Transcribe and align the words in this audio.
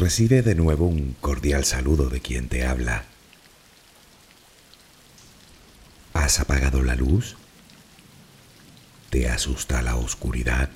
Recibe 0.00 0.40
de 0.40 0.54
nuevo 0.54 0.86
un 0.86 1.14
cordial 1.20 1.66
saludo 1.66 2.08
de 2.08 2.22
quien 2.22 2.48
te 2.48 2.64
habla. 2.64 3.04
¿Has 6.14 6.40
apagado 6.40 6.82
la 6.82 6.96
luz? 6.96 7.36
¿Te 9.10 9.28
asusta 9.28 9.82
la 9.82 9.96
oscuridad? 9.96 10.70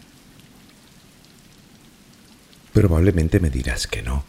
Probablemente 2.74 3.40
me 3.40 3.48
dirás 3.48 3.86
que 3.86 4.02
no, 4.02 4.26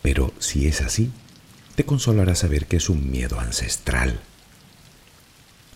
pero 0.00 0.32
si 0.38 0.66
es 0.66 0.80
así, 0.80 1.12
te 1.74 1.84
consolará 1.84 2.34
saber 2.34 2.64
que 2.64 2.78
es 2.78 2.88
un 2.88 3.10
miedo 3.10 3.38
ancestral. 3.38 4.18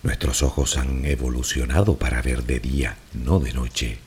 Nuestros 0.01 0.41
ojos 0.41 0.77
han 0.77 1.05
evolucionado 1.05 1.99
para 1.99 2.23
ver 2.23 2.43
de 2.43 2.59
día, 2.59 2.97
no 3.13 3.39
de 3.39 3.53
noche. 3.53 4.06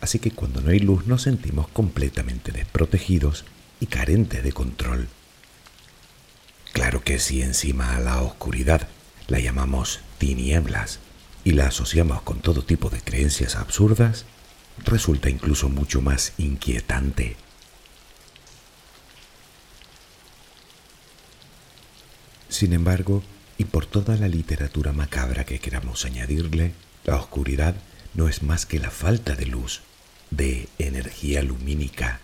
Así 0.00 0.18
que 0.18 0.30
cuando 0.30 0.60
no 0.60 0.70
hay 0.70 0.78
luz 0.78 1.06
nos 1.06 1.22
sentimos 1.22 1.68
completamente 1.68 2.52
desprotegidos 2.52 3.44
y 3.80 3.86
carentes 3.86 4.42
de 4.42 4.52
control. 4.52 5.08
Claro 6.72 7.02
que 7.02 7.18
si 7.18 7.42
encima 7.42 7.96
a 7.96 8.00
la 8.00 8.22
oscuridad 8.22 8.88
la 9.26 9.40
llamamos 9.40 10.00
tinieblas 10.18 11.00
y 11.44 11.52
la 11.52 11.66
asociamos 11.68 12.22
con 12.22 12.40
todo 12.40 12.62
tipo 12.62 12.90
de 12.90 13.00
creencias 13.00 13.56
absurdas, 13.56 14.24
resulta 14.84 15.30
incluso 15.30 15.68
mucho 15.68 16.00
más 16.00 16.32
inquietante. 16.38 17.36
Sin 22.48 22.72
embargo, 22.72 23.22
y 23.56 23.64
por 23.64 23.86
toda 23.86 24.16
la 24.16 24.28
literatura 24.28 24.92
macabra 24.92 25.44
que 25.44 25.58
queramos 25.58 26.04
añadirle, 26.04 26.72
la 27.04 27.16
oscuridad 27.16 27.74
no 28.14 28.28
es 28.28 28.42
más 28.42 28.66
que 28.66 28.78
la 28.78 28.90
falta 28.90 29.34
de 29.34 29.46
luz, 29.46 29.82
de 30.30 30.68
energía 30.78 31.42
lumínica. 31.42 32.20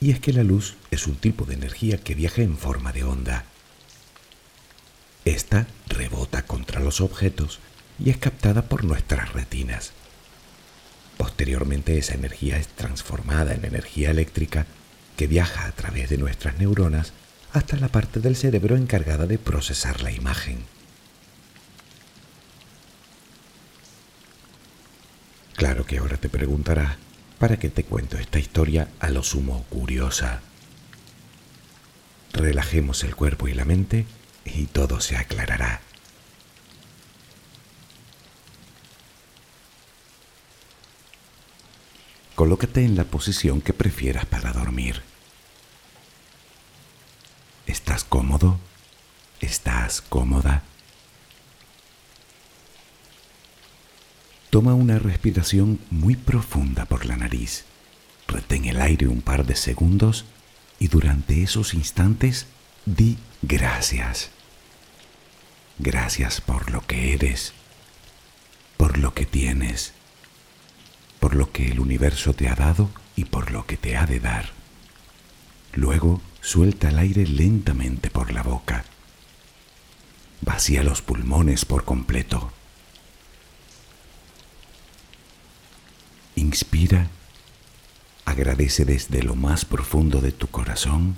Y 0.00 0.10
es 0.10 0.20
que 0.20 0.32
la 0.32 0.42
luz 0.42 0.76
es 0.90 1.06
un 1.06 1.16
tipo 1.16 1.44
de 1.44 1.54
energía 1.54 1.98
que 1.98 2.14
viaja 2.14 2.42
en 2.42 2.56
forma 2.58 2.92
de 2.92 3.04
onda. 3.04 3.44
Esta 5.24 5.66
rebota 5.88 6.42
contra 6.42 6.80
los 6.80 7.00
objetos 7.00 7.58
y 7.98 8.10
es 8.10 8.18
captada 8.18 8.62
por 8.62 8.84
nuestras 8.84 9.32
retinas. 9.32 9.92
Posteriormente 11.16 11.96
esa 11.98 12.14
energía 12.14 12.58
es 12.58 12.68
transformada 12.68 13.54
en 13.54 13.64
energía 13.64 14.10
eléctrica 14.10 14.66
que 15.16 15.26
viaja 15.26 15.66
a 15.66 15.72
través 15.72 16.10
de 16.10 16.18
nuestras 16.18 16.58
neuronas 16.58 17.12
hasta 17.52 17.76
la 17.76 17.88
parte 17.88 18.20
del 18.20 18.36
cerebro 18.36 18.76
encargada 18.76 19.26
de 19.26 19.38
procesar 19.38 20.02
la 20.02 20.12
imagen. 20.12 20.75
Claro 25.56 25.86
que 25.86 25.96
ahora 25.96 26.18
te 26.18 26.28
preguntarás, 26.28 26.98
¿para 27.38 27.58
qué 27.58 27.70
te 27.70 27.82
cuento 27.84 28.18
esta 28.18 28.38
historia 28.38 28.88
a 29.00 29.08
lo 29.08 29.22
sumo 29.22 29.64
curiosa? 29.70 30.42
Relajemos 32.34 33.02
el 33.04 33.16
cuerpo 33.16 33.48
y 33.48 33.54
la 33.54 33.64
mente 33.64 34.04
y 34.44 34.66
todo 34.66 35.00
se 35.00 35.16
aclarará. 35.16 35.80
Colócate 42.34 42.84
en 42.84 42.94
la 42.94 43.04
posición 43.04 43.62
que 43.62 43.72
prefieras 43.72 44.26
para 44.26 44.52
dormir. 44.52 45.02
¿Estás 47.66 48.04
cómodo? 48.04 48.60
¿Estás 49.40 50.02
cómoda? 50.02 50.62
Toma 54.50 54.74
una 54.74 54.98
respiración 54.98 55.80
muy 55.90 56.16
profunda 56.16 56.84
por 56.86 57.04
la 57.04 57.16
nariz. 57.16 57.64
Retén 58.28 58.64
el 58.64 58.80
aire 58.80 59.08
un 59.08 59.22
par 59.22 59.44
de 59.44 59.56
segundos 59.56 60.24
y 60.78 60.88
durante 60.88 61.42
esos 61.42 61.74
instantes 61.74 62.46
di 62.84 63.18
gracias. 63.42 64.30
Gracias 65.78 66.40
por 66.40 66.70
lo 66.70 66.86
que 66.86 67.12
eres, 67.12 67.52
por 68.76 68.98
lo 68.98 69.14
que 69.14 69.26
tienes, 69.26 69.92
por 71.20 71.34
lo 71.34 71.52
que 71.52 71.70
el 71.70 71.80
universo 71.80 72.32
te 72.32 72.48
ha 72.48 72.54
dado 72.54 72.90
y 73.14 73.24
por 73.26 73.50
lo 73.50 73.66
que 73.66 73.76
te 73.76 73.96
ha 73.96 74.06
de 74.06 74.20
dar. 74.20 74.50
Luego 75.74 76.22
suelta 76.40 76.88
el 76.88 76.98
aire 76.98 77.26
lentamente 77.26 78.10
por 78.10 78.32
la 78.32 78.42
boca. 78.42 78.84
Vacía 80.40 80.82
los 80.82 81.02
pulmones 81.02 81.64
por 81.64 81.84
completo. 81.84 82.52
Inspira, 86.36 87.08
agradece 88.26 88.84
desde 88.84 89.22
lo 89.22 89.34
más 89.34 89.64
profundo 89.64 90.20
de 90.20 90.32
tu 90.32 90.48
corazón 90.48 91.16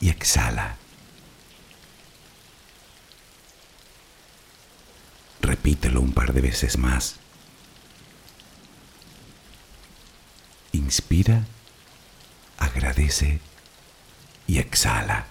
y 0.00 0.10
exhala. 0.10 0.76
Repítelo 5.40 6.00
un 6.00 6.12
par 6.12 6.32
de 6.32 6.40
veces 6.40 6.76
más. 6.76 7.16
Inspira, 10.72 11.44
agradece 12.58 13.38
y 14.48 14.58
exhala. 14.58 15.26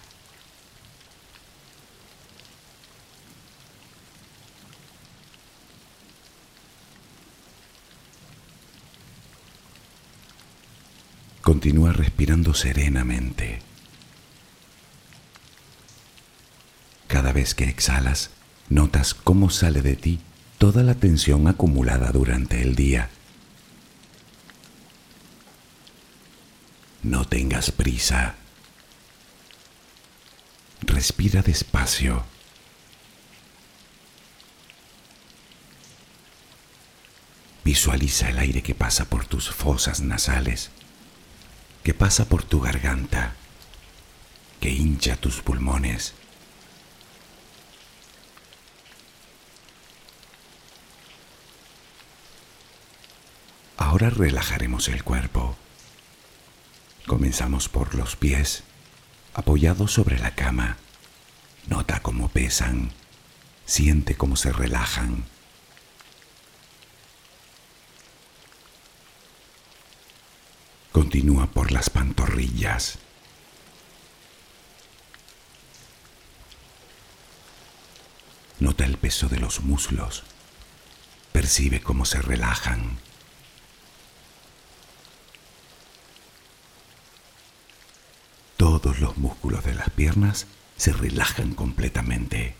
Continúa 11.44 11.92
respirando 11.92 12.54
serenamente. 12.54 13.60
Cada 17.08 17.34
vez 17.34 17.54
que 17.54 17.66
exhalas, 17.66 18.30
notas 18.70 19.14
cómo 19.14 19.50
sale 19.50 19.82
de 19.82 19.98
ti 19.98 20.22
toda 20.58 20.84
la 20.84 20.96
tensión 20.96 21.50
acumulada 21.50 22.14
durante 22.14 22.62
el 22.62 22.78
día. 22.78 23.10
No 27.04 27.26
tengas 27.28 27.72
prisa. 27.72 28.36
Respira 30.80 31.42
despacio. 31.42 32.24
Visualiza 37.66 38.30
el 38.30 38.40
aire 38.40 38.64
que 38.64 38.76
pasa 38.76 39.04
por 39.04 39.26
tus 39.26 39.50
fosas 39.50 40.00
nasales, 40.00 40.72
que 41.84 41.94
pasa 41.94 42.26
por 42.26 42.44
tu 42.44 42.62
garganta, 42.62 43.36
que 44.62 44.70
hincha 44.70 45.18
tus 45.18 45.42
pulmones. 45.42 46.14
Ahora 53.78 54.10
relajaremos 54.10 54.88
el 54.88 55.04
cuerpo. 55.04 55.58
Comenzamos 57.06 57.68
por 57.68 57.96
los 57.96 58.16
pies, 58.16 58.64
apoyados 59.34 59.92
sobre 59.92 60.18
la 60.20 60.36
cama. 60.36 60.78
Nota 61.68 62.02
cómo 62.02 62.30
pesan, 62.30 62.92
siente 63.66 64.16
cómo 64.16 64.38
se 64.38 64.54
relajan. 64.54 65.26
Continúa 70.94 71.48
por 71.48 71.72
las 71.72 71.90
pantorrillas. 71.90 73.00
Nota 78.60 78.86
el 78.86 79.00
peso 79.00 79.28
de 79.28 79.40
los 79.40 79.62
muslos. 79.62 80.24
Percibe 81.32 81.82
cómo 81.82 82.06
se 82.06 82.22
relajan. 82.22 83.00
Todos 88.56 89.00
los 89.00 89.18
músculos 89.18 89.66
de 89.66 89.74
las 89.74 89.90
piernas 89.90 90.46
se 90.78 90.94
relajan 90.94 91.56
completamente. 91.56 92.56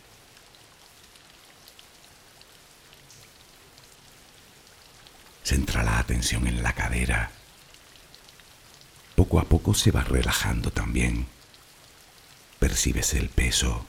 Centra 5.44 5.84
la 5.84 6.00
atención 6.00 6.48
en 6.48 6.64
la 6.64 6.72
cadera. 6.72 7.30
Poco 9.14 9.38
a 9.38 9.44
poco 9.44 9.74
se 9.74 9.90
va 9.90 10.02
relajando 10.02 10.70
también. 10.70 11.26
Percibes 12.58 13.14
el 13.14 13.28
peso. 13.28 13.86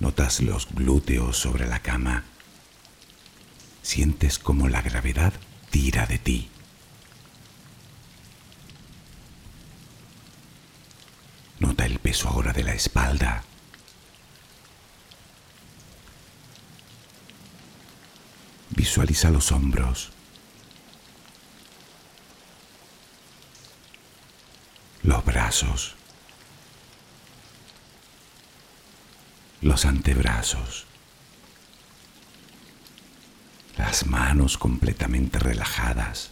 Notas 0.00 0.40
los 0.40 0.68
glúteos 0.72 1.36
sobre 1.36 1.66
la 1.66 1.80
cama. 1.80 2.24
Sientes 3.82 4.38
como 4.38 4.68
la 4.68 4.80
gravedad 4.80 5.32
tira 5.70 6.06
de 6.06 6.18
ti. 6.18 6.48
Nota 11.58 11.84
el 11.84 11.98
peso 11.98 12.28
ahora 12.28 12.52
de 12.52 12.62
la 12.62 12.74
espalda. 12.74 13.42
Visualiza 18.70 19.30
los 19.30 19.50
hombros, 19.52 20.10
los 25.02 25.24
brazos, 25.24 25.94
los 29.60 29.84
antebrazos, 29.84 30.86
las 33.76 34.06
manos 34.06 34.58
completamente 34.58 35.38
relajadas, 35.38 36.30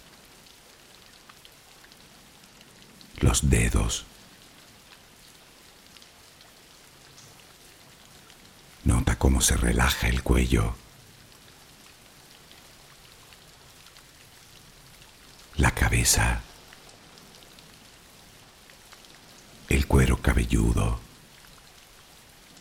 los 3.21 3.49
dedos. 3.49 4.05
Nota 8.85 9.19
cómo 9.19 9.41
se 9.41 9.56
relaja 9.56 10.09
el 10.09 10.23
cuello. 10.23 10.75
La 15.56 15.73
El 19.69 19.87
cuero 19.88 20.23
cabelludo. 20.23 21.00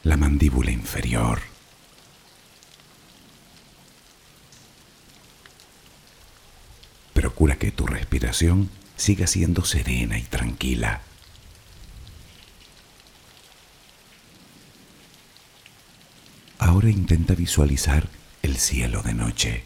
La 0.04 0.18
mandíbula 0.18 0.72
inferior. 0.72 1.42
Procura 7.14 7.58
que 7.58 7.72
tu 7.72 7.86
respiración 7.86 8.72
siga 8.96 9.28
siendo 9.28 9.64
serena 9.64 10.18
y 10.18 10.24
tranquila. 10.24 11.02
Ahora 16.58 16.90
intenta 16.90 17.36
visualizar 17.36 18.10
el 18.42 18.58
cielo 18.58 19.04
de 19.04 19.14
noche. 19.14 19.64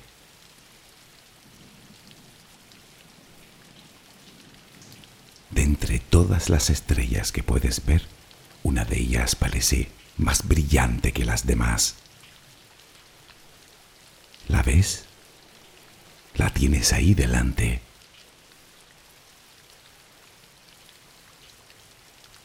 De 5.52 5.64
entre 5.64 6.00
todas 6.20 6.50
las 6.50 6.70
estrellas 6.70 7.32
que 7.32 7.44
puedes 7.44 7.86
ver, 7.86 8.02
una 8.62 8.84
de 8.84 9.00
ellas 9.00 9.36
parece 9.36 9.90
más 10.18 10.46
brillante 10.46 11.14
que 11.14 11.24
las 11.24 11.48
demás. 11.48 11.96
¿La 14.50 14.62
ves? 14.62 15.06
La 16.36 16.50
tienes 16.50 16.92
ahí 16.92 17.14
delante. 17.14 17.80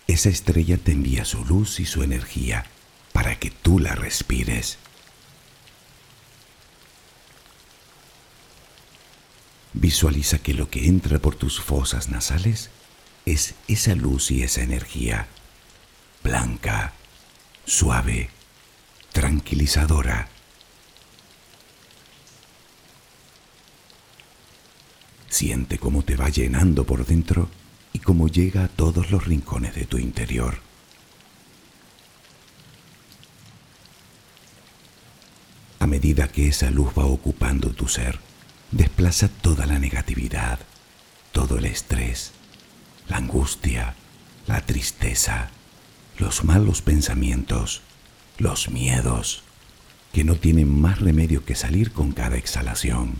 Esa 0.07 0.29
estrella 0.29 0.79
te 0.79 0.93
envía 0.93 1.25
su 1.25 1.45
luz 1.45 1.81
y 1.81 1.85
su 1.85 2.05
energía 2.05 2.67
para 3.13 3.41
que 3.41 3.51
tú 3.51 3.81
la 3.81 3.97
respires. 3.97 4.79
Visualiza 9.73 10.39
que 10.39 10.55
lo 10.55 10.71
que 10.71 10.87
entra 10.87 11.19
por 11.19 11.35
tus 11.35 11.61
fosas 11.61 12.09
nasales 12.09 12.71
es 13.27 13.55
esa 13.69 13.95
luz 13.95 14.31
y 14.31 14.43
esa 14.43 14.63
energía, 14.63 15.29
blanca, 16.23 16.93
suave, 17.65 18.31
tranquilizadora. 19.13 20.29
Siente 25.29 25.79
cómo 25.79 26.03
te 26.03 26.17
va 26.17 26.29
llenando 26.29 26.85
por 26.85 27.05
dentro 27.07 27.49
y 27.93 27.99
cómo 27.99 28.29
llega 28.29 28.65
a 28.65 28.69
todos 28.69 29.11
los 29.11 29.25
rincones 29.25 29.75
de 29.75 29.87
tu 29.87 29.99
interior. 29.99 30.61
A 35.81 35.87
medida 35.87 36.29
que 36.29 36.49
esa 36.49 36.71
luz 36.71 36.93
va 36.97 37.05
ocupando 37.05 37.71
tu 37.71 37.89
ser, 37.89 38.19
desplaza 38.71 39.29
toda 39.29 39.67
la 39.67 39.79
negatividad, 39.79 40.59
todo 41.33 41.59
el 41.59 41.67
estrés, 41.67 42.33
la 43.09 43.19
angustia, 43.19 43.95
la 44.47 44.61
tristeza, 44.65 45.51
los 46.19 46.45
malos 46.45 46.83
pensamientos, 46.83 47.83
los 48.39 48.71
miedos, 48.71 49.43
que 50.13 50.25
no 50.25 50.37
tienen 50.37 50.81
más 50.81 51.01
remedio 51.01 51.45
que 51.45 51.55
salir 51.55 51.93
con 51.93 52.13
cada 52.13 52.37
exhalación. 52.37 53.19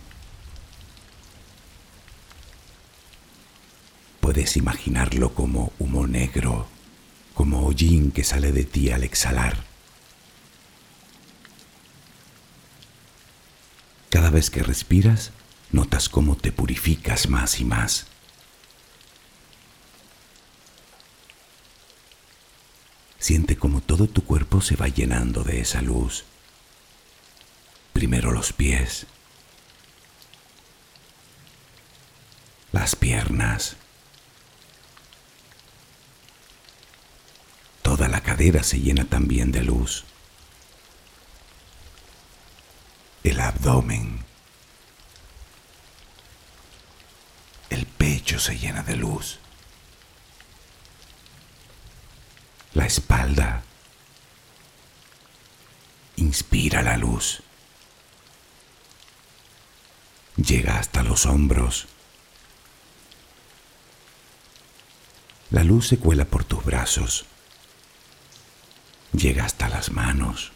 Puedes 4.21 4.57
imaginarlo 4.57 5.33
como 5.33 5.71
humo 5.77 6.07
negro, 6.07 6.67
como 7.33 7.65
hollín 7.67 8.11
que 8.11 8.23
sale 8.23 8.51
de 8.51 8.63
ti 8.63 8.89
al 8.89 9.03
exhalar. 9.03 9.63
Cada 14.09 14.29
vez 14.29 14.49
que 14.49 14.63
respiras, 14.63 15.31
notas 15.71 16.07
cómo 16.07 16.37
te 16.37 16.51
purificas 16.53 17.27
más 17.29 17.59
y 17.59 17.65
más. 17.65 18.07
Siente 23.25 23.57
como 23.57 23.81
todo 23.81 24.07
tu 24.07 24.23
cuerpo 24.23 24.61
se 24.61 24.75
va 24.75 24.87
llenando 24.87 25.43
de 25.43 25.59
esa 25.59 25.81
luz. 25.81 26.25
Primero 27.91 28.31
los 28.31 28.53
pies, 28.53 29.07
las 32.71 32.95
piernas, 32.95 33.77
Toda 37.81 38.07
la 38.07 38.21
cadera 38.21 38.61
se 38.61 38.79
llena 38.79 39.05
también 39.05 39.51
de 39.51 39.63
luz. 39.63 40.03
El 43.23 43.39
abdomen. 43.39 44.23
El 47.71 47.87
pecho 47.87 48.37
se 48.39 48.59
llena 48.59 48.83
de 48.83 48.97
luz. 48.97 49.39
La 52.75 52.85
espalda. 52.85 53.63
Inspira 56.17 56.83
la 56.83 56.97
luz. 56.97 57.41
Llega 60.37 60.77
hasta 60.77 61.01
los 61.01 61.25
hombros. 61.25 61.87
La 65.49 65.63
luz 65.63 65.87
se 65.87 65.97
cuela 65.97 66.25
por 66.25 66.43
tus 66.43 66.63
brazos 66.63 67.25
llega 69.15 69.45
hasta 69.45 69.69
las 69.69 69.91
manos, 69.91 70.51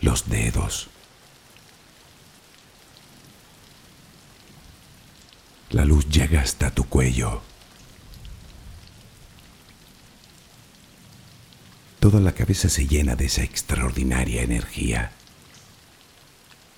los 0.00 0.28
dedos. 0.28 0.88
La 5.70 5.84
luz 5.84 6.08
llega 6.08 6.42
hasta 6.42 6.70
tu 6.70 6.84
cuello. 6.88 7.42
Toda 12.02 12.18
la 12.18 12.32
cabeza 12.32 12.68
se 12.68 12.88
llena 12.88 13.14
de 13.14 13.26
esa 13.26 13.44
extraordinaria 13.44 14.42
energía. 14.42 15.12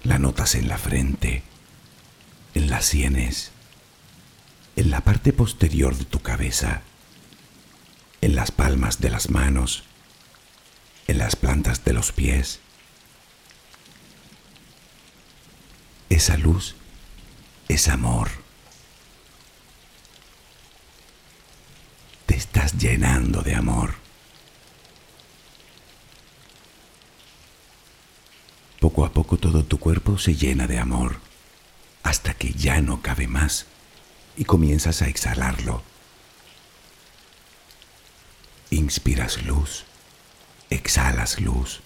La 0.03 0.19
notas 0.19 0.55
en 0.55 0.69
la 0.69 0.77
frente, 0.77 1.43
en 2.53 2.69
las 2.69 2.85
sienes, 2.85 3.51
en 4.77 4.91
la 4.91 5.01
parte 5.01 5.33
posterior 5.33 5.97
de 5.97 6.05
tu 6.05 6.21
cabeza 6.21 6.83
en 8.25 8.35
las 8.35 8.51
palmas 8.51 9.01
de 9.01 9.11
las 9.11 9.29
manos, 9.29 9.85
en 11.09 11.19
las 11.19 11.37
plantas 11.37 11.85
de 11.85 11.93
los 11.93 12.11
pies. 12.11 12.61
Esa 16.09 16.39
luz 16.39 16.75
es 17.69 17.89
amor. 17.89 18.31
Te 22.25 22.35
estás 22.35 22.79
llenando 22.79 23.43
de 23.43 23.55
amor. 23.55 24.04
Poco 28.85 29.07
a 29.07 29.13
poco 29.15 29.39
todo 29.39 29.65
tu 29.65 29.79
cuerpo 29.79 30.19
se 30.19 30.35
llena 30.35 30.67
de 30.67 30.79
amor, 30.79 31.17
hasta 32.03 32.35
que 32.35 32.53
ya 32.53 32.83
no 32.83 33.01
cabe 33.01 33.27
más 33.27 33.65
y 34.37 34.45
comienzas 34.45 35.01
a 35.01 35.09
exhalarlo 35.09 35.83
Inspiras 38.69 39.43
luz, 39.45 39.85
exhalas 40.69 41.41
luz. 41.41 41.81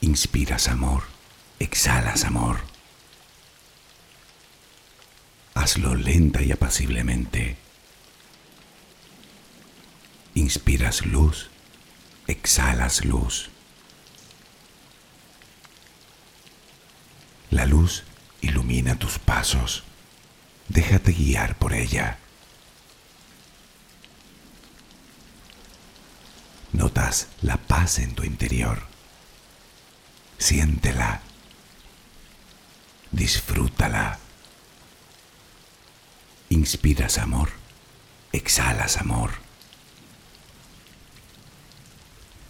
Inspiras 0.00 0.68
amor, 0.68 1.02
exhalas 1.58 2.24
amor. 2.24 2.60
Hazlo 5.52 5.94
lenta 5.96 6.40
y 6.40 6.50
apaciblemente. 6.50 7.58
Inspiras 10.32 11.04
luz, 11.04 11.50
exhalas 12.26 13.04
luz. 13.04 13.50
La 17.50 17.66
luz 17.66 18.04
ilumina 18.40 18.98
tus 18.98 19.18
pasos. 19.18 19.84
Déjate 20.68 21.12
guiar 21.12 21.56
por 21.56 21.74
ella. 21.74 22.18
notas 26.80 27.28
la 27.42 27.56
paz 27.56 27.98
en 27.98 28.14
tu 28.14 28.24
interior. 28.24 28.82
Siéntela. 30.38 31.20
Disfrútala. 33.12 34.18
Inspiras 36.48 37.18
amor, 37.18 37.50
exhalas 38.32 38.96
amor. 38.96 39.30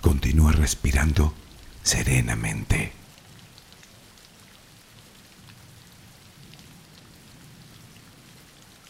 Continúa 0.00 0.52
respirando 0.52 1.34
serenamente. 1.82 2.92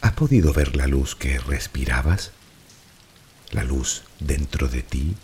¿Has 0.01 0.10
podido 0.21 0.53
ver 0.53 0.75
la 0.75 0.85
luz 0.85 1.15
que 1.15 1.39
respirabas? 1.39 2.29
¿La 3.49 3.63
luz 3.63 4.03
dentro 4.19 4.67
de 4.67 4.83
ti? 4.83 5.15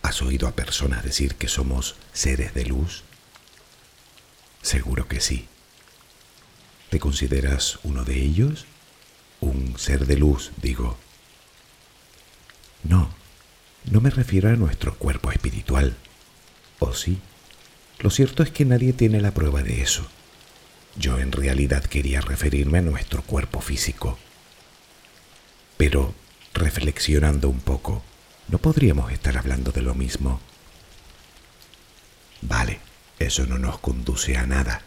¿Has 0.00 0.22
oído 0.22 0.48
a 0.48 0.52
personas 0.52 1.04
decir 1.04 1.34
que 1.34 1.46
somos 1.46 1.96
seres 2.14 2.54
de 2.54 2.64
luz? 2.64 3.02
Seguro 4.62 5.08
que 5.08 5.20
sí. 5.20 5.46
¿Te 6.88 6.98
consideras 6.98 7.80
uno 7.82 8.02
de 8.02 8.18
ellos? 8.18 8.64
Un 9.42 9.78
ser 9.78 10.06
de 10.06 10.16
luz, 10.16 10.52
digo. 10.62 10.96
No, 12.82 13.10
no 13.90 14.00
me 14.00 14.08
refiero 14.08 14.48
a 14.48 14.56
nuestro 14.56 14.96
cuerpo 14.96 15.30
espiritual. 15.30 15.98
¿O 16.78 16.94
sí? 16.94 17.18
Lo 17.98 18.08
cierto 18.08 18.42
es 18.42 18.50
que 18.50 18.64
nadie 18.64 18.94
tiene 18.94 19.20
la 19.20 19.32
prueba 19.32 19.62
de 19.62 19.82
eso. 19.82 20.08
Yo 20.98 21.18
en 21.18 21.32
realidad 21.32 21.84
quería 21.84 22.20
referirme 22.20 22.78
a 22.78 22.82
nuestro 22.82 23.22
cuerpo 23.22 23.60
físico. 23.60 24.18
Pero, 25.76 26.14
reflexionando 26.54 27.50
un 27.50 27.60
poco, 27.60 28.02
no 28.48 28.58
podríamos 28.58 29.12
estar 29.12 29.36
hablando 29.36 29.72
de 29.72 29.82
lo 29.82 29.94
mismo. 29.94 30.40
Vale, 32.40 32.80
eso 33.18 33.46
no 33.46 33.58
nos 33.58 33.78
conduce 33.78 34.36
a 34.36 34.46
nada. 34.46 34.82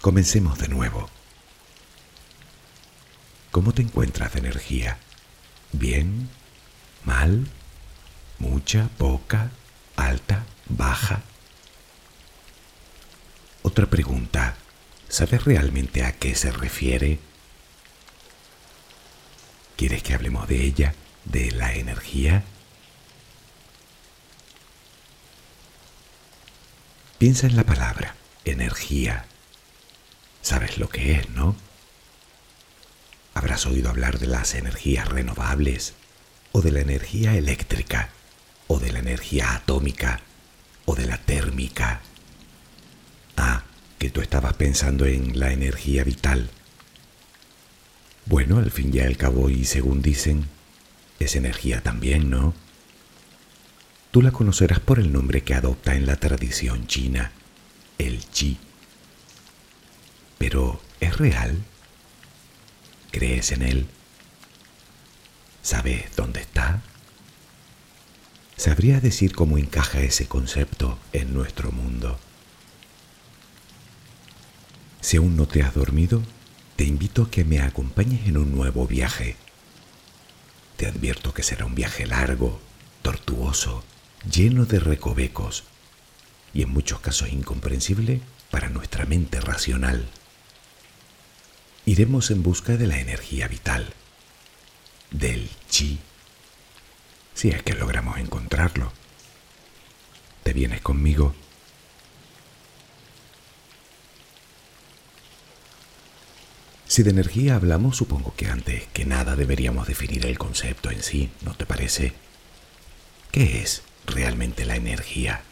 Comencemos 0.00 0.58
de 0.58 0.68
nuevo. 0.68 1.10
¿Cómo 3.50 3.72
te 3.72 3.82
encuentras 3.82 4.32
de 4.32 4.38
energía? 4.40 4.98
¿Bien? 5.72 6.28
¿Mal? 7.04 7.46
¿Mucha? 8.38 8.88
¿Poca? 8.98 9.50
¿Alta? 9.96 10.44
¿Baja? 10.68 11.22
Otra 13.62 13.86
pregunta. 13.86 14.56
¿Sabes 15.08 15.44
realmente 15.44 16.04
a 16.04 16.12
qué 16.12 16.34
se 16.34 16.50
refiere? 16.50 17.18
¿Quieres 19.76 20.02
que 20.02 20.14
hablemos 20.14 20.48
de 20.48 20.62
ella? 20.64 20.94
de 21.24 21.50
la 21.52 21.74
energía? 21.74 22.44
Piensa 27.18 27.46
en 27.46 27.56
la 27.56 27.64
palabra 27.64 28.16
energía. 28.44 29.26
¿Sabes 30.42 30.78
lo 30.78 30.88
que 30.88 31.12
es, 31.12 31.30
no? 31.30 31.56
Habrás 33.32 33.66
oído 33.66 33.90
hablar 33.90 34.18
de 34.18 34.26
las 34.26 34.54
energías 34.54 35.08
renovables, 35.08 35.94
o 36.52 36.60
de 36.60 36.70
la 36.70 36.80
energía 36.80 37.34
eléctrica, 37.34 38.10
o 38.68 38.78
de 38.78 38.92
la 38.92 38.98
energía 38.98 39.54
atómica, 39.54 40.20
o 40.84 40.94
de 40.94 41.06
la 41.06 41.18
térmica. 41.18 42.00
Tú 44.10 44.20
estabas 44.20 44.54
pensando 44.54 45.06
en 45.06 45.38
la 45.38 45.52
energía 45.52 46.04
vital. 46.04 46.50
Bueno, 48.26 48.58
al 48.58 48.70
fin 48.70 48.90
y 48.94 49.00
al 49.00 49.16
cabo, 49.16 49.50
y 49.50 49.64
según 49.64 50.02
dicen, 50.02 50.46
es 51.18 51.36
energía 51.36 51.82
también, 51.82 52.30
¿no? 52.30 52.54
Tú 54.10 54.22
la 54.22 54.30
conocerás 54.30 54.80
por 54.80 54.98
el 54.98 55.12
nombre 55.12 55.42
que 55.42 55.54
adopta 55.54 55.94
en 55.94 56.06
la 56.06 56.16
tradición 56.16 56.86
china, 56.86 57.32
el 57.98 58.28
chi. 58.30 58.58
Pero, 60.38 60.80
¿es 61.00 61.18
real? 61.18 61.64
¿Crees 63.10 63.52
en 63.52 63.62
él? 63.62 63.86
¿Sabes 65.62 66.14
dónde 66.16 66.40
está? 66.40 66.82
¿Sabría 68.56 69.00
decir 69.00 69.34
cómo 69.34 69.58
encaja 69.58 70.00
ese 70.00 70.26
concepto 70.26 70.98
en 71.12 71.34
nuestro 71.34 71.72
mundo? 71.72 72.18
Si 75.04 75.18
aún 75.18 75.36
no 75.36 75.46
te 75.46 75.62
has 75.62 75.74
dormido, 75.74 76.22
te 76.76 76.84
invito 76.84 77.24
a 77.24 77.30
que 77.30 77.44
me 77.44 77.60
acompañes 77.60 78.26
en 78.26 78.38
un 78.38 78.54
nuevo 78.54 78.86
viaje 78.86 79.36
te 80.76 80.86
advierto 80.86 81.32
que 81.32 81.42
será 81.42 81.66
un 81.66 81.74
viaje 81.74 82.06
largo, 82.06 82.60
tortuoso, 83.02 83.84
lleno 84.30 84.64
de 84.64 84.80
recovecos 84.80 85.64
y 86.52 86.62
en 86.62 86.70
muchos 86.70 87.00
casos 87.00 87.30
incomprensible 87.30 88.20
para 88.50 88.68
nuestra 88.68 89.06
mente 89.06 89.40
racional. 89.40 90.08
Iremos 91.86 92.30
en 92.30 92.42
busca 92.42 92.76
de 92.76 92.86
la 92.86 92.98
energía 92.98 93.46
vital, 93.46 93.92
del 95.10 95.48
chi, 95.68 95.98
si 97.34 97.50
es 97.50 97.62
que 97.62 97.74
logramos 97.74 98.18
encontrarlo. 98.18 98.92
¿Te 100.42 100.52
vienes 100.52 100.80
conmigo? 100.80 101.34
Si 106.94 107.02
de 107.02 107.10
energía 107.10 107.56
hablamos, 107.56 107.96
supongo 107.96 108.36
que 108.36 108.46
antes 108.46 108.84
que 108.92 109.04
nada 109.04 109.34
deberíamos 109.34 109.88
definir 109.88 110.26
el 110.26 110.38
concepto 110.38 110.92
en 110.92 111.02
sí, 111.02 111.28
¿no 111.42 111.52
te 111.56 111.66
parece? 111.66 112.12
¿Qué 113.32 113.60
es 113.62 113.82
realmente 114.06 114.64
la 114.64 114.76
energía? 114.76 115.42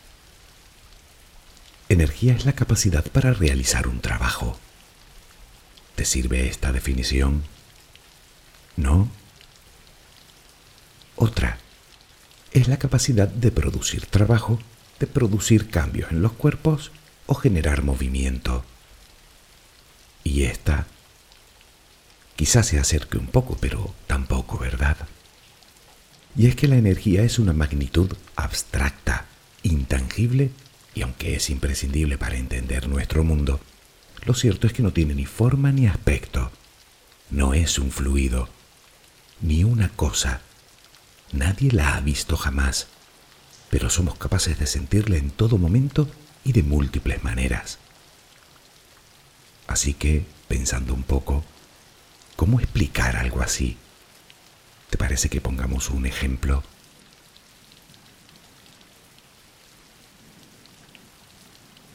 Energía 1.88 2.34
es 2.34 2.44
la 2.44 2.52
capacidad 2.52 3.04
para 3.06 3.32
realizar 3.32 3.88
un 3.88 4.00
trabajo. 4.00 4.56
¿Te 5.96 6.04
sirve 6.04 6.46
esta 6.46 6.70
definición? 6.70 7.42
¿No? 8.76 9.08
Otra 11.16 11.58
es 12.52 12.68
la 12.68 12.78
capacidad 12.78 13.26
de 13.26 13.50
producir 13.50 14.06
trabajo, 14.06 14.61
de 15.00 15.08
producir 15.08 15.70
cambios 15.70 16.12
en 16.12 16.22
los 16.22 16.34
cuerpos 16.34 16.92
o 17.26 17.34
generar 17.34 17.82
movimiento. 17.82 18.64
Y 20.22 20.44
esta 20.44 20.87
Quizás 22.42 22.66
se 22.66 22.80
acerque 22.80 23.18
un 23.18 23.28
poco, 23.28 23.56
pero 23.61 23.94
tampoco, 24.08 24.58
¿verdad? 24.58 24.96
Y 26.34 26.49
es 26.49 26.56
que 26.56 26.66
la 26.66 26.75
energía 26.75 27.22
es 27.22 27.38
una 27.38 27.52
magnitud 27.52 28.16
abstracta, 28.34 29.26
intangible, 29.62 30.50
y 30.92 31.02
aunque 31.02 31.37
es 31.37 31.50
imprescindible 31.50 32.18
para 32.18 32.34
entender 32.34 32.88
nuestro 32.88 33.22
mundo, 33.22 33.61
lo 34.25 34.34
cierto 34.34 34.66
es 34.66 34.72
que 34.72 34.82
no 34.82 34.92
tiene 34.92 35.14
ni 35.14 35.25
forma 35.25 35.70
ni 35.70 35.87
aspecto. 35.87 36.50
No 37.30 37.54
es 37.54 37.78
un 37.78 37.92
fluido, 37.92 38.49
ni 39.40 39.62
una 39.62 39.90
cosa. 39.90 40.40
Nadie 41.30 41.70
la 41.70 41.94
ha 41.94 42.00
visto 42.00 42.37
jamás, 42.37 42.88
pero 43.70 43.88
somos 43.88 44.16
capaces 44.16 44.58
de 44.58 44.66
sentirla 44.66 45.16
en 45.16 45.30
todo 45.30 45.58
momento 45.58 46.08
y 46.42 46.50
de 46.50 46.64
múltiples 46.64 47.22
maneras. 47.22 47.78
Así 49.68 49.94
que, 49.94 50.26
pensando 50.49 50.92
un 50.92 51.04
poco, 51.04 51.44
¿Cómo 52.36 52.60
explicar 52.60 53.16
algo 53.16 53.40
así? 53.40 53.76
¿Te 54.90 54.98
parece 54.98 55.28
que 55.28 55.40
pongamos 55.40 55.90
un 55.90 56.06
ejemplo? 56.06 56.62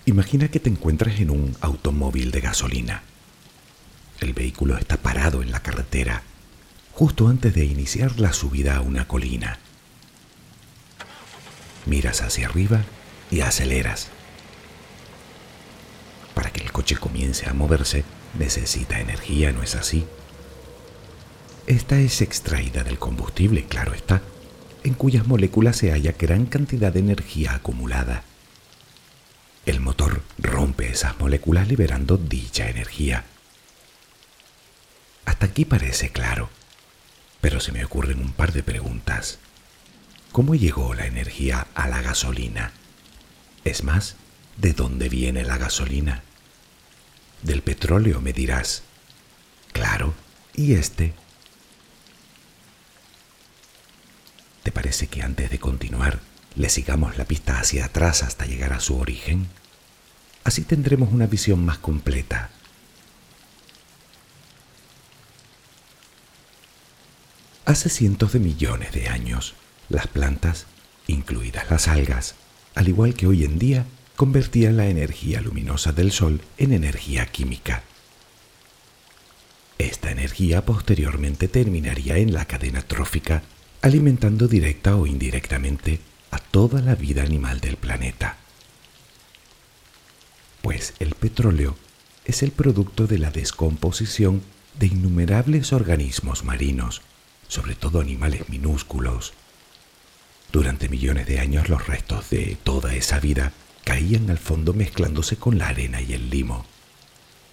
Imagina 0.05 0.47
que 0.47 0.61
te 0.61 0.69
encuentras 0.69 1.19
en 1.19 1.29
un 1.29 1.57
automóvil 1.59 2.31
de 2.31 2.39
gasolina. 2.39 3.03
El 4.21 4.33
vehículo 4.33 4.77
está 4.77 4.97
parado 4.97 5.41
en 5.43 5.51
la 5.51 5.59
carretera, 5.59 6.23
justo 6.93 7.27
antes 7.27 7.53
de 7.53 7.65
iniciar 7.65 8.19
la 8.19 8.31
subida 8.31 8.77
a 8.77 8.81
una 8.81 9.07
colina. 9.07 9.59
Miras 11.85 12.21
hacia 12.21 12.47
arriba 12.47 12.83
y 13.29 13.41
aceleras. 13.41 14.07
Para 16.33 16.51
que 16.51 16.61
el 16.61 16.71
coche 16.71 16.95
comience 16.95 17.49
a 17.49 17.53
moverse, 17.53 18.05
necesita 18.39 18.99
energía, 18.99 19.51
¿no 19.51 19.61
es 19.61 19.75
así? 19.75 20.07
Esta 21.67 21.99
es 21.99 22.21
extraída 22.21 22.85
del 22.85 22.97
combustible, 22.97 23.65
claro 23.65 23.93
está, 23.93 24.21
en 24.85 24.93
cuyas 24.93 25.27
moléculas 25.27 25.75
se 25.75 25.91
halla 25.91 26.15
gran 26.17 26.45
cantidad 26.45 26.93
de 26.93 26.99
energía 26.99 27.55
acumulada. 27.55 28.23
El 29.65 29.81
motor 29.81 30.21
rompe 30.37 30.89
esas 30.89 31.19
moléculas 31.19 31.67
liberando 31.67 32.15
dicha 32.15 32.69
energía. 32.69 33.25
Hasta 35.25 35.47
aquí 35.47 35.65
parece 35.65 36.09
claro, 36.09 36.49
pero 37.41 37.59
se 37.59 37.73
me 37.73 37.83
ocurren 37.83 38.21
un 38.21 38.31
par 38.31 38.53
de 38.53 38.63
preguntas. 38.63 39.39
¿Cómo 40.31 40.55
llegó 40.55 40.93
la 40.93 41.05
energía 41.05 41.67
a 41.75 41.89
la 41.89 42.01
gasolina? 42.01 42.71
Es 43.65 43.83
más, 43.83 44.15
¿de 44.55 44.71
dónde 44.71 45.09
viene 45.09 45.43
la 45.43 45.57
gasolina? 45.57 46.23
Del 47.43 47.61
petróleo 47.61 48.21
me 48.21 48.31
dirás. 48.31 48.83
Claro, 49.73 50.13
¿y 50.55 50.75
este? 50.75 51.13
¿Te 54.67 54.73
parece 54.73 55.07
que 55.07 55.21
antes 55.21 55.49
de 55.49 55.59
continuar 55.59 56.19
le 56.55 56.67
sigamos 56.67 57.17
la 57.17 57.23
pista 57.23 57.57
hacia 57.57 57.85
atrás 57.85 58.21
hasta 58.21 58.45
llegar 58.45 58.73
a 58.73 58.81
su 58.81 58.97
origen, 58.97 59.47
así 60.43 60.63
tendremos 60.63 61.13
una 61.13 61.25
visión 61.25 61.63
más 61.63 61.77
completa. 61.77 62.49
Hace 67.63 67.87
cientos 67.87 68.33
de 68.33 68.39
millones 68.39 68.91
de 68.91 69.07
años, 69.07 69.53
las 69.87 70.07
plantas, 70.07 70.65
incluidas 71.07 71.71
las 71.71 71.87
algas, 71.87 72.35
al 72.75 72.89
igual 72.89 73.13
que 73.13 73.27
hoy 73.27 73.45
en 73.45 73.59
día, 73.59 73.85
convertían 74.17 74.75
la 74.75 74.87
energía 74.87 75.39
luminosa 75.39 75.93
del 75.93 76.11
Sol 76.11 76.41
en 76.57 76.73
energía 76.73 77.25
química. 77.27 77.83
Esta 79.77 80.11
energía 80.11 80.65
posteriormente 80.65 81.47
terminaría 81.47 82.17
en 82.17 82.33
la 82.33 82.43
cadena 82.43 82.81
trófica, 82.81 83.43
alimentando 83.87 84.47
directa 84.47 84.95
o 84.95 85.07
indirectamente 85.07 85.99
a 86.31 86.39
toda 86.39 86.81
la 86.81 86.95
vida 86.95 87.23
animal 87.23 87.59
del 87.59 87.77
planeta. 87.77 88.37
Pues 90.61 90.93
el 90.99 91.15
petróleo 91.15 91.75
es 92.25 92.43
el 92.43 92.51
producto 92.51 93.07
de 93.07 93.17
la 93.17 93.31
descomposición 93.31 94.41
de 94.77 94.87
innumerables 94.87 95.71
organismos 95.73 96.43
marinos, 96.43 97.01
sobre 97.47 97.75
todo 97.75 98.01
animales 98.01 98.49
minúsculos. 98.49 99.33
Durante 100.51 100.89
millones 100.89 101.25
de 101.25 101.39
años 101.39 101.69
los 101.69 101.87
restos 101.87 102.29
de 102.29 102.57
toda 102.63 102.93
esa 102.93 103.19
vida 103.19 103.53
caían 103.85 104.29
al 104.29 104.37
fondo 104.37 104.73
mezclándose 104.73 105.37
con 105.37 105.57
la 105.57 105.69
arena 105.69 106.01
y 106.01 106.13
el 106.13 106.29
limo. 106.29 106.65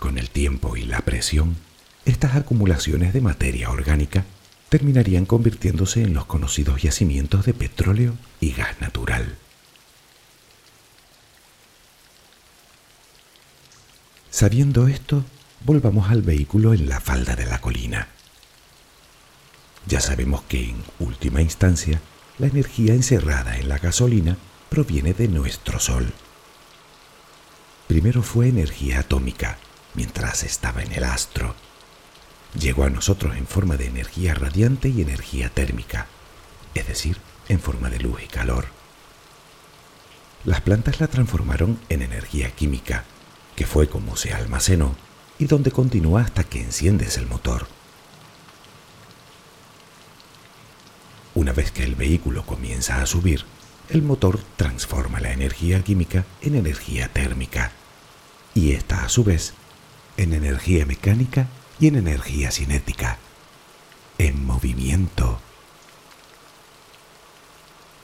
Con 0.00 0.18
el 0.18 0.28
tiempo 0.30 0.76
y 0.76 0.82
la 0.82 1.00
presión, 1.02 1.56
estas 2.04 2.34
acumulaciones 2.34 3.12
de 3.12 3.20
materia 3.20 3.70
orgánica 3.70 4.24
terminarían 4.74 5.24
convirtiéndose 5.24 6.02
en 6.02 6.14
los 6.14 6.26
conocidos 6.26 6.82
yacimientos 6.82 7.46
de 7.46 7.54
petróleo 7.54 8.16
y 8.40 8.50
gas 8.50 8.80
natural. 8.80 9.36
Sabiendo 14.32 14.88
esto, 14.88 15.24
volvamos 15.64 16.10
al 16.10 16.22
vehículo 16.22 16.74
en 16.74 16.88
la 16.88 16.98
falda 16.98 17.36
de 17.36 17.46
la 17.46 17.60
colina. 17.60 18.08
Ya 19.86 20.00
sabemos 20.00 20.42
que 20.42 20.70
en 20.70 20.82
última 20.98 21.40
instancia, 21.40 22.00
la 22.40 22.48
energía 22.48 22.94
encerrada 22.94 23.56
en 23.56 23.68
la 23.68 23.78
gasolina 23.78 24.36
proviene 24.70 25.14
de 25.14 25.28
nuestro 25.28 25.78
Sol. 25.78 26.12
Primero 27.86 28.24
fue 28.24 28.48
energía 28.48 28.98
atómica, 28.98 29.56
mientras 29.94 30.42
estaba 30.42 30.82
en 30.82 30.90
el 30.90 31.04
astro. 31.04 31.54
Llegó 32.58 32.84
a 32.84 32.90
nosotros 32.90 33.36
en 33.36 33.46
forma 33.46 33.76
de 33.76 33.86
energía 33.86 34.34
radiante 34.34 34.88
y 34.88 35.02
energía 35.02 35.48
térmica, 35.48 36.06
es 36.74 36.86
decir, 36.86 37.18
en 37.48 37.60
forma 37.60 37.90
de 37.90 37.98
luz 37.98 38.22
y 38.22 38.28
calor. 38.28 38.66
Las 40.44 40.60
plantas 40.60 41.00
la 41.00 41.08
transformaron 41.08 41.80
en 41.88 42.02
energía 42.02 42.50
química, 42.50 43.04
que 43.56 43.66
fue 43.66 43.88
como 43.88 44.16
se 44.16 44.32
almacenó 44.32 44.94
y 45.38 45.46
donde 45.46 45.72
continúa 45.72 46.22
hasta 46.22 46.44
que 46.44 46.60
enciendes 46.60 47.16
el 47.16 47.26
motor. 47.26 47.66
Una 51.34 51.52
vez 51.52 51.72
que 51.72 51.82
el 51.82 51.96
vehículo 51.96 52.46
comienza 52.46 53.02
a 53.02 53.06
subir, 53.06 53.44
el 53.88 54.02
motor 54.02 54.40
transforma 54.56 55.20
la 55.20 55.32
energía 55.32 55.82
química 55.82 56.24
en 56.40 56.54
energía 56.54 57.08
térmica 57.08 57.72
y 58.54 58.72
esta 58.72 59.04
a 59.04 59.08
su 59.08 59.24
vez 59.24 59.52
en 60.16 60.32
energía 60.32 60.86
mecánica 60.86 61.48
y 61.80 61.88
en 61.88 61.96
energía 61.96 62.50
cinética, 62.50 63.18
en 64.18 64.44
movimiento. 64.44 65.40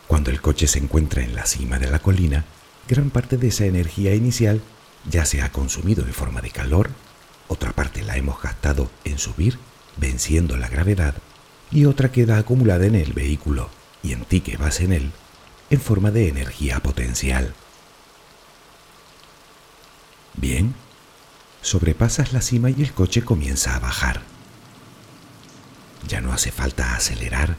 Cuando 0.07 0.31
el 0.31 0.41
coche 0.41 0.67
se 0.67 0.79
encuentra 0.79 1.23
en 1.23 1.35
la 1.35 1.47
cima 1.47 1.79
de 1.79 1.91
la 1.91 2.01
colina, 2.01 2.45
gran 2.89 3.11
parte 3.11 3.37
de 3.37 3.49
esa 3.49 3.65
energía 3.67 4.15
inicial 4.15 4.61
ya 5.09 5.25
se 5.25 5.43
ha 5.43 5.53
consumido 5.53 6.05
en 6.05 6.13
forma 6.13 6.41
de 6.41 6.51
calor, 6.51 6.91
otra 7.49 7.73
parte 7.73 8.03
la 8.03 8.17
hemos 8.17 8.43
gastado 8.43 8.91
en 9.05 9.19
subir, 9.19 9.59
venciendo 9.97 10.57
la 10.57 10.69
gravedad, 10.69 11.15
y 11.71 11.85
otra 11.85 12.11
queda 12.11 12.39
acumulada 12.39 12.87
en 12.87 12.97
el 12.97 13.13
vehículo 13.13 13.71
y 14.03 14.13
en 14.13 14.25
ti 14.25 14.41
que 14.41 14.57
vas 14.57 14.81
en 14.81 14.93
él, 14.93 15.13
en 15.71 15.81
forma 15.81 16.11
de 16.11 16.29
energía 16.29 16.81
potencial. 16.81 17.55
Bien, 20.35 20.75
sobrepasas 21.63 22.33
la 22.33 22.41
cima 22.41 22.71
y 22.71 22.83
el 22.83 22.93
coche 22.93 23.23
comienza 23.23 23.77
a 23.77 23.81
bajar. 23.81 24.23
Ya 26.09 26.21
no 26.21 26.33
hace 26.33 26.51
falta 26.51 26.97
acelerar, 26.97 27.57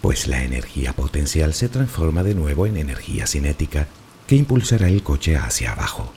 pues 0.00 0.26
la 0.26 0.42
energía 0.42 0.92
potencial 0.92 1.54
se 1.54 1.68
transforma 1.68 2.22
de 2.22 2.34
nuevo 2.34 2.66
en 2.66 2.76
energía 2.76 3.26
cinética 3.26 3.88
que 4.26 4.36
impulsará 4.36 4.88
el 4.88 5.02
coche 5.02 5.36
hacia 5.36 5.72
abajo. 5.72 6.12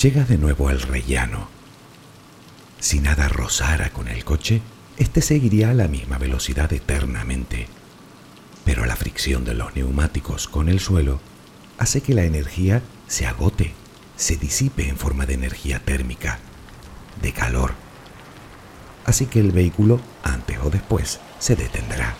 Llega 0.00 0.24
de 0.24 0.38
nuevo 0.38 0.68
al 0.68 0.80
rellano. 0.80 1.48
Si 2.80 3.00
nada 3.00 3.28
rozara 3.28 3.90
con 3.90 4.08
el 4.08 4.24
coche, 4.24 4.62
éste 4.96 5.20
seguiría 5.20 5.70
a 5.70 5.74
la 5.74 5.86
misma 5.86 6.18
velocidad 6.18 6.72
eternamente. 6.72 7.68
Pero 8.64 8.86
la 8.86 8.96
fricción 8.96 9.44
de 9.44 9.54
los 9.54 9.76
neumáticos 9.76 10.48
con 10.48 10.68
el 10.68 10.80
suelo 10.80 11.20
hace 11.78 12.00
que 12.00 12.14
la 12.14 12.24
energía 12.24 12.82
se 13.06 13.26
agote 13.26 13.74
se 14.16 14.36
disipe 14.36 14.88
en 14.88 14.96
forma 14.96 15.26
de 15.26 15.34
energía 15.34 15.80
térmica, 15.80 16.38
de 17.20 17.32
calor. 17.32 17.74
Así 19.04 19.26
que 19.26 19.40
el 19.40 19.52
vehículo, 19.52 20.00
antes 20.22 20.58
o 20.62 20.70
después, 20.70 21.20
se 21.38 21.56
detendrá. 21.56 22.14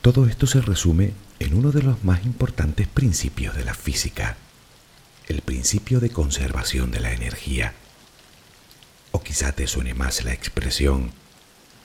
Todo 0.00 0.26
esto 0.26 0.46
se 0.46 0.60
resume 0.60 1.12
en 1.38 1.54
uno 1.54 1.70
de 1.70 1.82
los 1.82 2.02
más 2.02 2.24
importantes 2.24 2.88
principios 2.88 3.54
de 3.54 3.64
la 3.64 3.74
física, 3.74 4.36
el 5.28 5.42
principio 5.42 6.00
de 6.00 6.10
conservación 6.10 6.90
de 6.90 7.00
la 7.00 7.12
energía. 7.12 7.74
O 9.12 9.22
quizá 9.22 9.52
te 9.52 9.66
suene 9.66 9.94
más 9.94 10.24
la 10.24 10.32
expresión, 10.32 11.12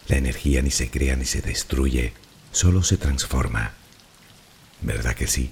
la 0.07 0.17
energía 0.17 0.61
ni 0.61 0.71
se 0.71 0.89
crea 0.89 1.15
ni 1.15 1.25
se 1.25 1.41
destruye, 1.41 2.13
solo 2.51 2.81
se 2.81 2.97
transforma. 2.97 3.73
¿Verdad 4.81 5.15
que 5.15 5.27
sí? 5.27 5.51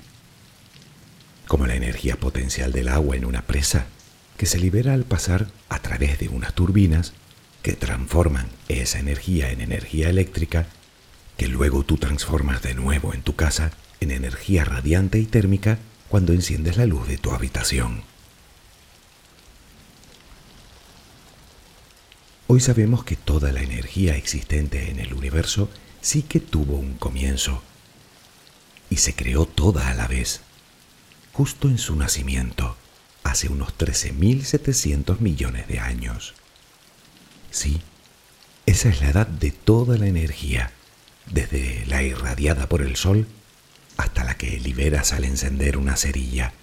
Como 1.48 1.68
la 1.68 1.76
energía 1.76 2.16
potencial 2.16 2.72
del 2.72 2.90
agua 2.90 3.16
en 3.16 3.26
una 3.26 3.44
presa, 3.44 3.88
que 4.38 4.46
se 4.46 4.60
libera 4.60 4.94
al 4.94 5.06
pasar 5.06 5.48
a 5.70 5.80
través 5.80 6.20
de 6.20 6.30
unas 6.30 6.54
turbinas 6.54 7.14
que 7.62 7.74
transforman 7.74 8.48
esa 8.68 9.00
energía 9.00 9.52
en 9.52 9.62
energía 9.62 10.10
eléctrica, 10.10 10.68
que 11.38 11.48
luego 11.48 11.84
tú 11.84 11.98
transformas 11.98 12.62
de 12.62 12.76
nuevo 12.76 13.14
en 13.14 13.22
tu 13.22 13.36
casa 13.36 13.72
en 14.00 14.12
energía 14.12 14.66
radiante 14.66 15.20
y 15.20 15.26
térmica 15.26 15.80
cuando 16.10 16.34
enciendes 16.34 16.78
la 16.78 16.86
luz 16.86 17.08
de 17.08 17.18
tu 17.18 17.32
habitación. 17.32 18.04
Hoy 22.48 22.60
sabemos 22.60 23.04
que 23.04 23.16
toda 23.16 23.52
la 23.52 23.62
energía 23.62 24.16
existente 24.16 24.92
en 24.92 25.00
el 25.00 25.14
universo 25.14 25.70
sí 26.02 26.22
que 26.22 26.40
tuvo 26.40 26.76
un 26.76 26.94
comienzo 26.94 27.64
y 28.90 28.98
se 28.98 29.14
creó 29.14 29.46
toda 29.46 29.90
a 29.90 29.94
la 29.94 30.08
vez, 30.08 30.42
justo 31.34 31.68
en 31.68 31.78
su 31.78 31.96
nacimiento, 31.96 32.78
hace 33.24 33.50
unos 33.50 33.78
13.700 33.78 35.20
millones 35.20 35.68
de 35.68 35.80
años. 35.80 36.34
Sí, 37.52 37.82
esa 38.66 38.90
es 38.90 39.02
la 39.02 39.10
edad 39.10 39.28
de 39.28 39.52
toda 39.52 39.98
la 39.98 40.08
energía, 40.08 40.72
desde 41.32 41.86
la 41.88 42.04
irradiada 42.04 42.68
por 42.68 42.82
el 42.82 42.96
sol 42.96 43.28
hasta 43.98 44.24
la 44.24 44.38
que 44.38 44.60
liberas 44.60 45.14
al 45.14 45.24
encender 45.24 45.78
una 45.78 45.96
cerilla. 45.96 46.54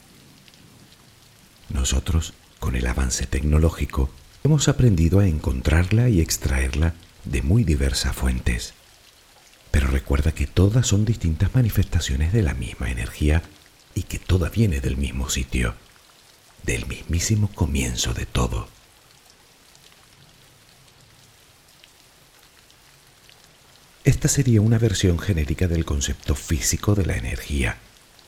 Nosotros, 1.69 2.35
con 2.59 2.77
el 2.77 2.87
avance 2.87 3.27
tecnológico, 3.27 4.11
hemos 4.45 4.69
aprendido 4.69 5.21
a 5.21 5.27
encontrarla 5.27 6.09
y 6.09 6.21
extraerla 6.21 6.95
de 7.25 7.43
muy 7.43 7.65
diversas 7.65 8.15
fuentes. 8.15 8.75
Pero 9.73 9.89
recuerda 9.89 10.31
que 10.31 10.47
todas 10.47 10.87
son 10.87 11.05
distintas 11.05 11.53
manifestaciones 11.55 12.33
de 12.33 12.43
la 12.43 12.55
misma 12.55 12.91
energía 12.91 13.43
y 13.95 14.05
que 14.05 14.21
toda 14.21 14.49
viene 14.49 14.81
del 14.81 14.97
mismo 14.97 15.29
sitio, 15.29 15.75
del 16.63 16.87
mismísimo 16.87 17.51
comienzo 17.53 18.15
de 18.15 18.27
todo. 18.27 18.69
Esta 24.05 24.29
sería 24.29 24.61
una 24.61 24.79
versión 24.79 25.19
genérica 25.19 25.69
del 25.69 25.85
concepto 25.85 26.35
físico 26.35 26.95
de 26.95 27.07
la 27.07 27.17
energía, 27.17 27.79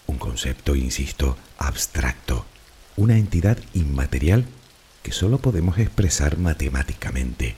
un 0.07 0.19
concepto, 0.19 0.77
insisto, 0.77 1.37
abstracto, 1.59 2.47
una 2.97 3.19
entidad 3.19 3.59
inmaterial 3.75 4.47
que 5.03 5.13
solo 5.13 5.39
podemos 5.39 5.79
expresar 5.79 6.39
matemáticamente. 6.39 7.57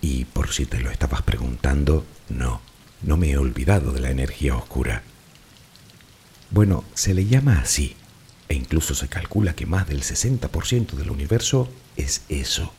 Y 0.00 0.24
por 0.24 0.52
si 0.52 0.66
te 0.66 0.80
lo 0.80 0.90
estabas 0.90 1.22
preguntando, 1.22 2.04
no, 2.28 2.60
no 3.02 3.16
me 3.16 3.30
he 3.30 3.36
olvidado 3.38 3.92
de 3.92 4.00
la 4.00 4.10
energía 4.10 4.56
oscura. 4.56 5.02
Bueno, 6.50 6.84
se 6.94 7.14
le 7.14 7.26
llama 7.26 7.60
así, 7.60 7.96
e 8.48 8.54
incluso 8.54 8.94
se 8.94 9.08
calcula 9.08 9.54
que 9.54 9.66
más 9.66 9.86
del 9.86 10.02
60% 10.02 10.92
del 10.92 11.10
universo 11.10 11.68
es 11.96 12.22
eso. 12.28 12.72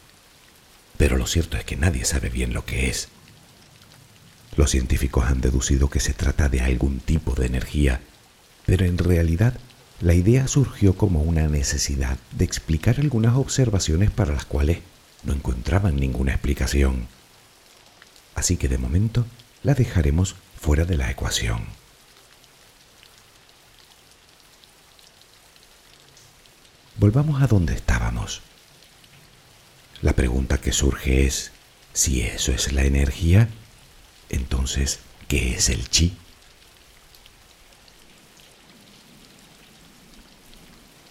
pero 0.97 1.17
lo 1.17 1.25
cierto 1.25 1.57
es 1.57 1.63
que 1.65 1.75
nadie 1.77 2.05
sabe 2.05 2.29
bien 2.29 2.53
lo 2.53 2.63
que 2.65 2.87
es. 2.89 3.09
Los 4.55 4.69
científicos 4.71 5.25
han 5.25 5.41
deducido 5.41 5.89
que 5.89 5.99
se 5.99 6.13
trata 6.13 6.47
de 6.49 6.61
algún 6.61 6.99
tipo 6.99 7.33
de 7.33 7.47
energía, 7.47 8.01
pero 8.67 8.85
en 8.85 8.97
realidad 8.99 9.55
la 9.99 10.13
idea 10.13 10.47
surgió 10.47 10.95
como 10.95 11.21
una 11.21 11.47
necesidad 11.47 12.17
de 12.37 12.45
explicar 12.45 12.99
algunas 12.99 13.35
observaciones 13.35 14.11
para 14.11 14.33
las 14.33 14.45
cuales 14.45 14.79
no 15.23 15.33
encontraban 15.33 15.95
ninguna 15.97 16.31
explicación. 16.31 17.07
Así 18.35 18.57
que 18.57 18.67
de 18.67 18.77
momento 18.77 19.25
la 19.63 19.73
dejaremos 19.73 20.35
fuera 20.59 20.85
de 20.85 20.97
la 20.97 21.11
ecuación. 21.11 21.65
Volvamos 26.97 27.41
a 27.41 27.47
donde 27.47 27.73
estábamos. 27.73 28.41
La 30.01 30.13
pregunta 30.13 30.59
que 30.59 30.71
surge 30.71 31.25
es, 31.25 31.51
si 31.93 32.21
eso 32.21 32.51
es 32.51 32.71
la 32.73 32.83
energía, 32.83 33.49
entonces, 34.29 34.99
¿qué 35.27 35.55
es 35.55 35.69
el 35.69 35.89
chi? 35.89 36.17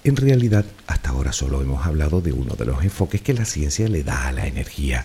En 0.03 0.17
realidad, 0.17 0.65
hasta 0.87 1.11
ahora 1.11 1.33
solo 1.33 1.61
hemos 1.61 1.85
hablado 1.87 2.23
de 2.23 2.33
uno 2.33 2.55
de 2.55 2.65
los 2.65 2.83
enfoques 2.83 3.21
que 3.21 3.35
la 3.35 3.45
ciencia 3.45 3.87
le 3.87 4.03
da 4.03 4.29
a 4.29 4.33
la 4.33 4.47
energía. 4.47 5.05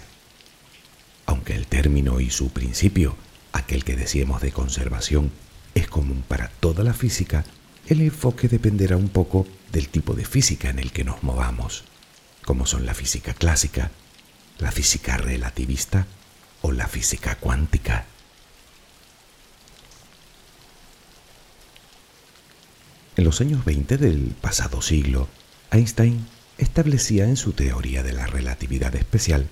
Aunque 1.25 1.53
el 1.53 1.67
término 1.67 2.21
y 2.21 2.29
su 2.29 2.49
principio, 2.49 3.17
aquel 3.51 3.83
que 3.83 3.97
decíamos 3.97 4.41
de 4.41 4.53
conservación, 4.53 5.31
es 5.73 5.89
común 5.89 6.23
para 6.25 6.47
toda 6.61 6.85
la 6.85 6.93
física, 6.93 7.43
el 7.87 7.99
enfoque 7.99 8.47
dependerá 8.47 8.95
un 8.95 9.09
poco 9.09 9.45
del 9.73 9.89
tipo 9.89 10.13
de 10.13 10.23
física 10.23 10.69
en 10.69 10.79
el 10.79 10.93
que 10.93 11.03
nos 11.03 11.23
movamos, 11.23 11.83
como 12.45 12.65
son 12.65 12.85
la 12.85 12.93
física 12.93 13.33
clásica, 13.33 13.91
la 14.59 14.71
física 14.71 15.17
relativista 15.17 16.07
o 16.61 16.71
la 16.71 16.87
física 16.87 17.35
cuántica. 17.35 18.05
En 23.17 23.23
los 23.23 23.39
años 23.39 23.63
20 23.63 23.97
del 23.97 24.35
pasado 24.41 24.81
siglo, 24.81 25.29
Einstein 25.71 26.27
establecía 26.57 27.23
en 27.25 27.37
su 27.37 27.53
teoría 27.53 28.03
de 28.03 28.11
la 28.11 28.27
relatividad 28.27 28.93
especial 28.95 29.49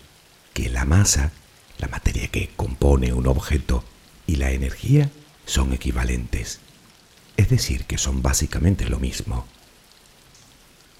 que 0.54 0.70
la 0.70 0.84
masa, 0.84 1.32
la 1.78 1.88
materia 1.88 2.28
que 2.28 2.50
compone 2.58 3.14
un 3.14 3.26
objeto, 3.26 3.86
y 4.28 4.36
la 4.36 4.52
energía 4.52 5.10
son 5.46 5.74
equivalentes, 5.74 6.60
es 7.38 7.50
decir, 7.50 7.86
que 7.86 7.98
son 7.98 8.22
básicamente 8.22 8.90
lo 8.90 9.00
mismo. 9.00 9.46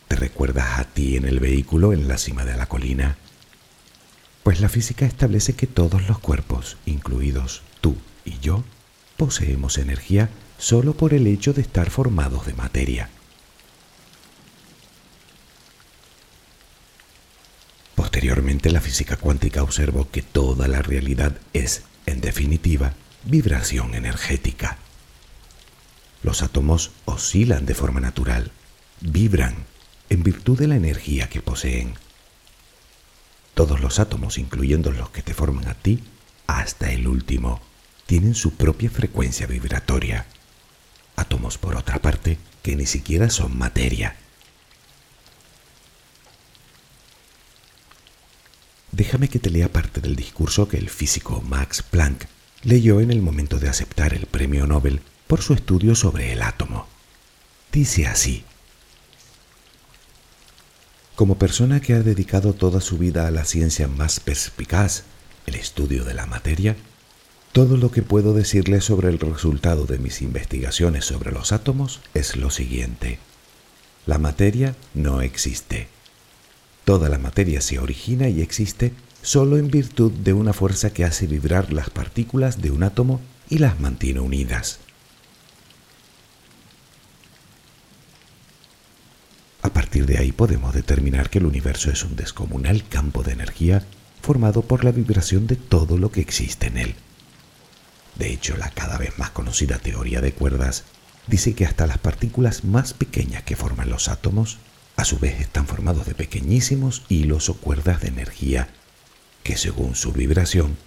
¿Te 0.08 0.16
recuerdas 0.16 0.80
a 0.80 0.86
ti 0.86 1.18
en 1.18 1.26
el 1.26 1.40
vehículo 1.40 1.92
en 1.92 2.08
la 2.08 2.18
cima 2.18 2.46
de 2.46 2.56
la 2.56 2.68
colina? 2.68 3.18
Pues 4.44 4.62
la 4.62 4.70
física 4.70 5.06
establece 5.06 5.54
que 5.54 5.68
todos 5.68 6.08
los 6.08 6.20
cuerpos, 6.20 6.78
incluidos 6.86 7.62
tú 7.82 7.98
y 8.24 8.40
yo, 8.40 8.64
poseemos 9.18 9.78
energía 9.78 10.30
solo 10.64 10.94
por 10.94 11.14
el 11.14 11.28
hecho 11.28 11.52
de 11.52 11.62
estar 11.62 11.90
formados 11.90 12.46
de 12.46 12.54
materia. 12.54 13.10
Posteriormente 17.96 18.72
la 18.72 18.80
física 18.80 19.18
cuántica 19.18 19.62
observó 19.62 20.10
que 20.10 20.22
toda 20.22 20.70
la 20.70 20.82
realidad 20.82 21.36
es, 21.52 21.84
en 22.06 22.22
definitiva, 22.22 22.94
vibración 23.26 23.94
energética. 23.94 24.78
Los 26.22 26.42
átomos 26.42 26.92
oscilan 27.04 27.66
de 27.66 27.76
forma 27.76 28.00
natural, 28.00 28.54
vibran 29.02 29.66
en 30.08 30.24
virtud 30.24 30.58
de 30.58 30.68
la 30.68 30.78
energía 30.78 31.28
que 31.28 31.42
poseen. 31.42 31.96
Todos 33.54 33.82
los 33.82 34.00
átomos, 34.00 34.38
incluyendo 34.38 34.94
los 34.94 35.10
que 35.10 35.24
te 35.24 35.34
forman 35.34 35.68
a 35.68 35.74
ti, 35.74 36.06
hasta 36.48 36.94
el 36.94 37.10
último, 37.10 37.60
tienen 38.06 38.34
su 38.34 38.54
propia 38.54 38.90
frecuencia 38.90 39.46
vibratoria. 39.46 40.26
Átomos, 41.16 41.58
por 41.58 41.76
otra 41.76 42.02
parte, 42.02 42.38
que 42.62 42.76
ni 42.76 42.86
siquiera 42.86 43.30
son 43.30 43.58
materia. 43.58 44.16
Déjame 48.92 49.28
que 49.28 49.40
te 49.40 49.50
lea 49.50 49.72
parte 49.72 50.02
del 50.02 50.16
discurso 50.16 50.68
que 50.68 50.78
el 50.78 50.90
físico 50.90 51.42
Max 51.42 51.82
Planck 51.82 52.26
leyó 52.62 53.00
en 53.02 53.12
el 53.12 53.22
momento 53.22 53.60
de 53.60 53.70
aceptar 53.70 54.14
el 54.14 54.28
premio 54.28 54.68
Nobel 54.68 55.02
por 55.28 55.42
su 55.42 55.54
estudio 55.54 55.96
sobre 55.96 56.32
el 56.32 56.42
átomo. 56.42 56.88
Dice 57.72 58.06
así, 58.06 58.46
como 61.16 61.38
persona 61.38 61.80
que 61.80 61.94
ha 61.94 62.02
dedicado 62.02 62.54
toda 62.54 62.82
su 62.82 62.98
vida 62.98 63.28
a 63.28 63.32
la 63.32 63.46
ciencia 63.46 63.88
más 63.88 64.20
perspicaz, 64.20 65.04
el 65.46 65.56
estudio 65.56 66.04
de 66.06 66.14
la 66.14 66.26
materia, 66.26 66.76
todo 67.54 67.78
lo 67.78 67.92
que 67.92 68.02
puedo 68.02 68.34
decirle 68.34 68.82
sobre 68.82 69.10
el 69.10 69.20
resultado 69.20 69.86
de 69.86 70.00
mis 70.00 70.24
investigaciones 70.24 71.06
sobre 71.06 71.32
los 71.32 71.52
átomos 71.52 72.02
es 72.16 72.36
lo 72.36 72.50
siguiente. 72.50 73.20
La 74.08 74.18
materia 74.18 74.76
no 74.96 75.22
existe. 75.22 75.88
Toda 76.84 77.10
la 77.10 77.20
materia 77.20 77.62
se 77.62 77.78
origina 77.78 78.28
y 78.28 78.42
existe 78.42 78.92
solo 79.22 79.58
en 79.58 79.70
virtud 79.70 80.12
de 80.12 80.34
una 80.34 80.52
fuerza 80.52 80.94
que 80.94 81.06
hace 81.06 81.28
vibrar 81.28 81.72
las 81.72 81.92
partículas 81.92 82.60
de 82.60 82.72
un 82.72 82.82
átomo 82.82 83.22
y 83.48 83.60
las 83.60 83.80
mantiene 83.80 84.20
unidas. 84.20 84.80
A 89.62 89.70
partir 89.72 90.08
de 90.08 90.18
ahí 90.18 90.32
podemos 90.32 90.74
determinar 90.74 91.30
que 91.30 91.38
el 91.38 91.46
universo 91.46 91.92
es 91.92 92.04
un 92.04 92.16
descomunal 92.16 92.84
campo 92.90 93.22
de 93.22 93.34
energía 93.34 93.86
formado 94.24 94.64
por 94.64 94.84
la 94.84 94.92
vibración 94.92 95.46
de 95.46 95.56
todo 95.56 96.00
lo 96.00 96.12
que 96.12 96.20
existe 96.20 96.66
en 96.68 96.78
él. 96.80 96.96
De 98.16 98.32
hecho, 98.32 98.58
la 98.58 98.70
cada 98.70 98.98
vez 98.98 99.18
más 99.18 99.32
conocida 99.32 99.80
teoría 99.80 100.22
de 100.22 100.34
cuerdas 100.34 100.84
dice 101.28 101.56
que 101.56 101.66
hasta 101.66 101.88
las 101.88 101.98
partículas 101.98 102.64
más 102.64 102.94
pequeñas 102.94 103.44
que 103.44 103.56
forman 103.56 103.90
los 103.90 104.08
átomos, 104.08 104.60
a 104.96 105.06
su 105.06 105.18
vez 105.18 105.40
están 105.40 105.68
formados 105.68 106.06
de 106.06 106.14
pequeñísimos 106.14 107.04
hilos 107.10 107.50
o 107.50 107.56
cuerdas 107.56 108.02
de 108.02 108.10
energía 108.10 108.70
que 109.44 109.58
según 109.58 109.96
su 109.96 110.14
vibración 110.14 110.78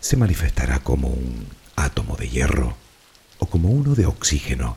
se 0.00 0.16
manifestará 0.16 0.80
como 0.80 1.08
un 1.08 1.48
átomo 1.76 2.16
de 2.16 2.28
hierro, 2.28 2.76
o 3.38 3.46
como 3.46 3.70
uno 3.70 3.94
de 3.94 4.06
oxígeno, 4.06 4.76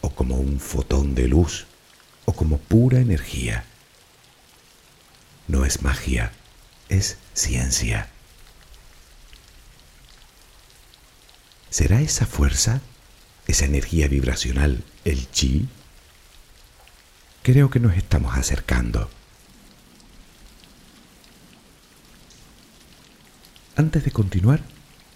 o 0.00 0.10
como 0.10 0.36
un 0.36 0.58
fotón 0.60 1.14
de 1.14 1.28
luz, 1.28 1.66
o 2.24 2.32
como 2.32 2.58
pura 2.58 3.00
energía. 3.00 3.64
No 5.48 5.66
es 5.66 5.82
magia, 5.82 6.32
es 6.88 7.18
ciencia. 7.34 8.08
¿Será 11.72 12.02
esa 12.02 12.26
fuerza, 12.26 12.82
esa 13.46 13.64
energía 13.64 14.06
vibracional, 14.06 14.84
el 15.06 15.30
chi? 15.30 15.68
Creo 17.42 17.70
que 17.70 17.80
nos 17.80 17.96
estamos 17.96 18.36
acercando. 18.36 19.08
Antes 23.74 24.04
de 24.04 24.10
continuar, 24.10 24.60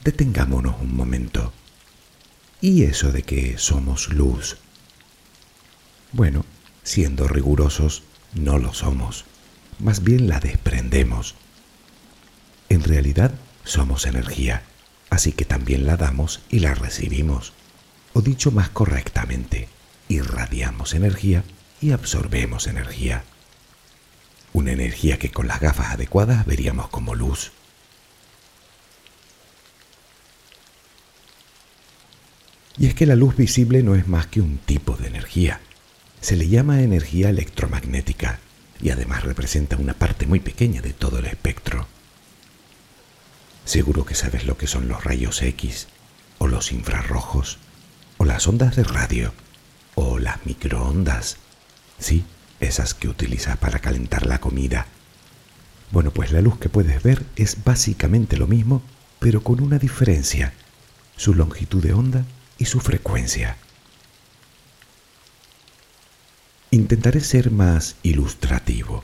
detengámonos 0.02 0.80
un 0.80 0.96
momento. 0.96 1.52
¿Y 2.62 2.84
eso 2.84 3.12
de 3.12 3.22
que 3.22 3.58
somos 3.58 4.08
luz? 4.08 4.56
Bueno, 6.12 6.46
siendo 6.82 7.28
rigurosos, 7.28 8.02
no 8.32 8.56
lo 8.56 8.72
somos. 8.72 9.26
Más 9.78 10.02
bien 10.02 10.26
la 10.26 10.40
desprendemos. 10.40 11.34
En 12.70 12.82
realidad, 12.82 13.34
somos 13.62 14.06
energía 14.06 14.62
así 15.16 15.32
que 15.32 15.46
también 15.46 15.86
la 15.86 15.96
damos 15.96 16.42
y 16.50 16.60
la 16.60 16.74
recibimos. 16.74 17.52
O 18.12 18.20
dicho 18.20 18.50
más 18.50 18.68
correctamente, 18.68 19.68
irradiamos 20.08 20.92
energía 20.94 21.42
y 21.80 21.90
absorbemos 21.90 22.66
energía. 22.66 23.24
Una 24.52 24.72
energía 24.72 25.18
que 25.18 25.30
con 25.30 25.48
las 25.48 25.60
gafas 25.60 25.92
adecuadas 25.92 26.44
veríamos 26.44 26.88
como 26.88 27.14
luz. 27.14 27.52
Y 32.78 32.86
es 32.86 32.94
que 32.94 33.06
la 33.06 33.16
luz 33.16 33.36
visible 33.36 33.82
no 33.82 33.94
es 33.94 34.06
más 34.06 34.26
que 34.26 34.42
un 34.42 34.58
tipo 34.58 34.96
de 34.96 35.08
energía. 35.08 35.60
Se 36.20 36.36
le 36.36 36.48
llama 36.48 36.82
energía 36.82 37.30
electromagnética 37.30 38.38
y 38.82 38.90
además 38.90 39.24
representa 39.24 39.76
una 39.76 39.94
parte 39.94 40.26
muy 40.26 40.40
pequeña 40.40 40.82
de 40.82 40.92
todo 40.92 41.18
el 41.20 41.24
espectro. 41.24 41.86
Seguro 43.66 44.06
que 44.06 44.14
sabes 44.14 44.46
lo 44.46 44.56
que 44.56 44.68
son 44.68 44.86
los 44.86 45.02
rayos 45.02 45.42
X, 45.42 45.88
o 46.38 46.46
los 46.46 46.70
infrarrojos, 46.70 47.58
o 48.16 48.24
las 48.24 48.46
ondas 48.46 48.76
de 48.76 48.84
radio, 48.84 49.34
o 49.96 50.20
las 50.20 50.46
microondas. 50.46 51.38
Sí, 51.98 52.24
esas 52.60 52.94
que 52.94 53.08
utilizas 53.08 53.56
para 53.56 53.80
calentar 53.80 54.24
la 54.24 54.38
comida. 54.38 54.86
Bueno, 55.90 56.12
pues 56.12 56.30
la 56.30 56.42
luz 56.42 56.60
que 56.60 56.68
puedes 56.68 57.02
ver 57.02 57.26
es 57.34 57.64
básicamente 57.64 58.36
lo 58.36 58.46
mismo, 58.46 58.82
pero 59.18 59.42
con 59.42 59.60
una 59.60 59.80
diferencia, 59.80 60.52
su 61.16 61.34
longitud 61.34 61.82
de 61.82 61.92
onda 61.92 62.24
y 62.58 62.66
su 62.66 62.78
frecuencia. 62.78 63.56
Intentaré 66.70 67.20
ser 67.20 67.50
más 67.50 67.96
ilustrativo. 68.04 69.02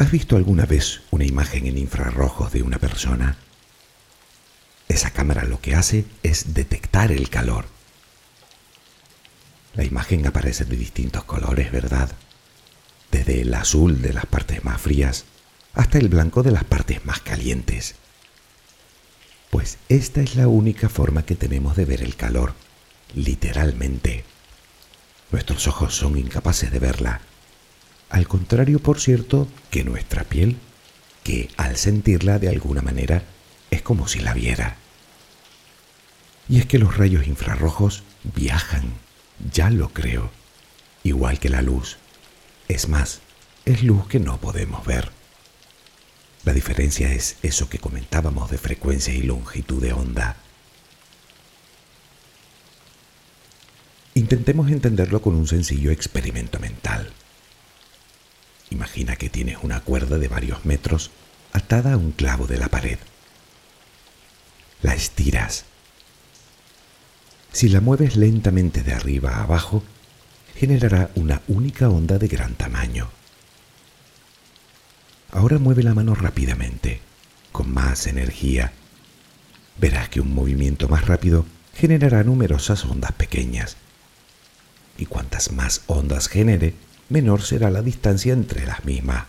¿Has 0.00 0.06
¿Has 0.06 0.12
visto 0.12 0.34
alguna 0.34 0.64
vez 0.64 1.02
una 1.10 1.26
imagen 1.26 1.66
en 1.66 1.76
infrarrojos 1.76 2.50
de 2.52 2.62
una 2.62 2.78
persona? 2.78 3.36
Esa 4.88 5.10
cámara 5.10 5.44
lo 5.44 5.60
que 5.60 5.76
hace 5.76 6.04
es 6.22 6.54
detectar 6.54 7.12
el 7.12 7.28
calor. 7.28 7.66
La 9.74 9.84
imagen 9.84 10.26
aparece 10.26 10.64
de 10.64 10.76
distintos 10.76 11.22
colores, 11.24 11.70
¿verdad? 11.70 12.10
Desde 13.12 13.42
el 13.42 13.54
azul 13.54 14.02
de 14.02 14.14
las 14.14 14.24
partes 14.26 14.64
más 14.64 14.80
frías 14.80 15.26
hasta 15.74 15.98
el 15.98 16.08
blanco 16.08 16.42
de 16.42 16.52
las 16.52 16.64
partes 16.64 17.04
más 17.04 17.20
calientes. 17.20 17.94
Pues 19.50 19.76
esta 19.88 20.22
es 20.22 20.34
la 20.34 20.48
única 20.48 20.88
forma 20.88 21.26
que 21.26 21.36
tenemos 21.36 21.76
de 21.76 21.84
ver 21.84 22.02
el 22.02 22.16
calor, 22.16 22.54
literalmente. 23.14 24.24
Nuestros 25.30 25.68
ojos 25.68 25.94
son 25.94 26.16
incapaces 26.16 26.72
de 26.72 26.78
verla. 26.80 27.20
Al 28.10 28.26
contrario, 28.26 28.80
por 28.80 29.00
cierto, 29.00 29.46
que 29.70 29.84
nuestra 29.84 30.24
piel, 30.24 30.56
que 31.22 31.48
al 31.56 31.76
sentirla 31.76 32.40
de 32.40 32.48
alguna 32.48 32.82
manera 32.82 33.22
es 33.70 33.82
como 33.82 34.08
si 34.08 34.18
la 34.18 34.34
viera. 34.34 34.76
Y 36.48 36.58
es 36.58 36.66
que 36.66 36.80
los 36.80 36.96
rayos 36.96 37.28
infrarrojos 37.28 38.02
viajan, 38.34 38.82
ya 39.52 39.70
lo 39.70 39.90
creo, 39.90 40.30
igual 41.04 41.38
que 41.38 41.48
la 41.48 41.62
luz. 41.62 41.98
Es 42.66 42.88
más, 42.88 43.20
es 43.64 43.84
luz 43.84 44.08
que 44.08 44.18
no 44.18 44.40
podemos 44.40 44.84
ver. 44.84 45.12
La 46.44 46.52
diferencia 46.52 47.12
es 47.12 47.36
eso 47.42 47.68
que 47.68 47.78
comentábamos 47.78 48.50
de 48.50 48.58
frecuencia 48.58 49.14
y 49.14 49.22
longitud 49.22 49.80
de 49.80 49.92
onda. 49.92 50.36
Intentemos 54.14 54.68
entenderlo 54.70 55.22
con 55.22 55.36
un 55.36 55.46
sencillo 55.46 55.92
experimento 55.92 56.58
mental. 56.58 57.12
Imagina 58.70 59.16
que 59.16 59.28
tienes 59.28 59.58
una 59.62 59.80
cuerda 59.80 60.18
de 60.18 60.28
varios 60.28 60.64
metros 60.64 61.10
atada 61.52 61.94
a 61.94 61.96
un 61.96 62.12
clavo 62.12 62.46
de 62.46 62.58
la 62.58 62.68
pared. 62.68 62.98
La 64.82 64.94
estiras. 64.94 65.64
Si 67.52 67.68
la 67.68 67.80
mueves 67.80 68.16
lentamente 68.16 68.82
de 68.82 68.94
arriba 68.94 69.36
a 69.36 69.42
abajo, 69.42 69.82
generará 70.54 71.10
una 71.16 71.42
única 71.48 71.88
onda 71.88 72.18
de 72.18 72.28
gran 72.28 72.54
tamaño. 72.54 73.10
Ahora 75.32 75.58
mueve 75.58 75.82
la 75.82 75.94
mano 75.94 76.14
rápidamente, 76.14 77.00
con 77.52 77.72
más 77.72 78.06
energía. 78.06 78.72
Verás 79.78 80.08
que 80.08 80.20
un 80.20 80.34
movimiento 80.34 80.88
más 80.88 81.06
rápido 81.06 81.44
generará 81.74 82.22
numerosas 82.24 82.84
ondas 82.84 83.12
pequeñas. 83.12 83.76
Y 84.98 85.06
cuantas 85.06 85.52
más 85.52 85.82
ondas 85.86 86.28
genere, 86.28 86.74
menor 87.10 87.42
será 87.42 87.70
la 87.70 87.82
distancia 87.82 88.32
entre 88.32 88.64
las 88.64 88.84
mismas, 88.84 89.26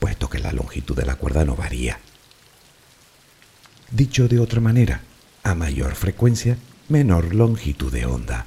puesto 0.00 0.28
que 0.28 0.40
la 0.40 0.52
longitud 0.52 0.96
de 0.96 1.06
la 1.06 1.14
cuerda 1.14 1.44
no 1.44 1.54
varía. 1.54 2.00
Dicho 3.92 4.26
de 4.26 4.40
otra 4.40 4.60
manera, 4.60 5.02
a 5.44 5.54
mayor 5.54 5.94
frecuencia, 5.94 6.56
menor 6.88 7.34
longitud 7.34 7.92
de 7.92 8.06
onda. 8.06 8.46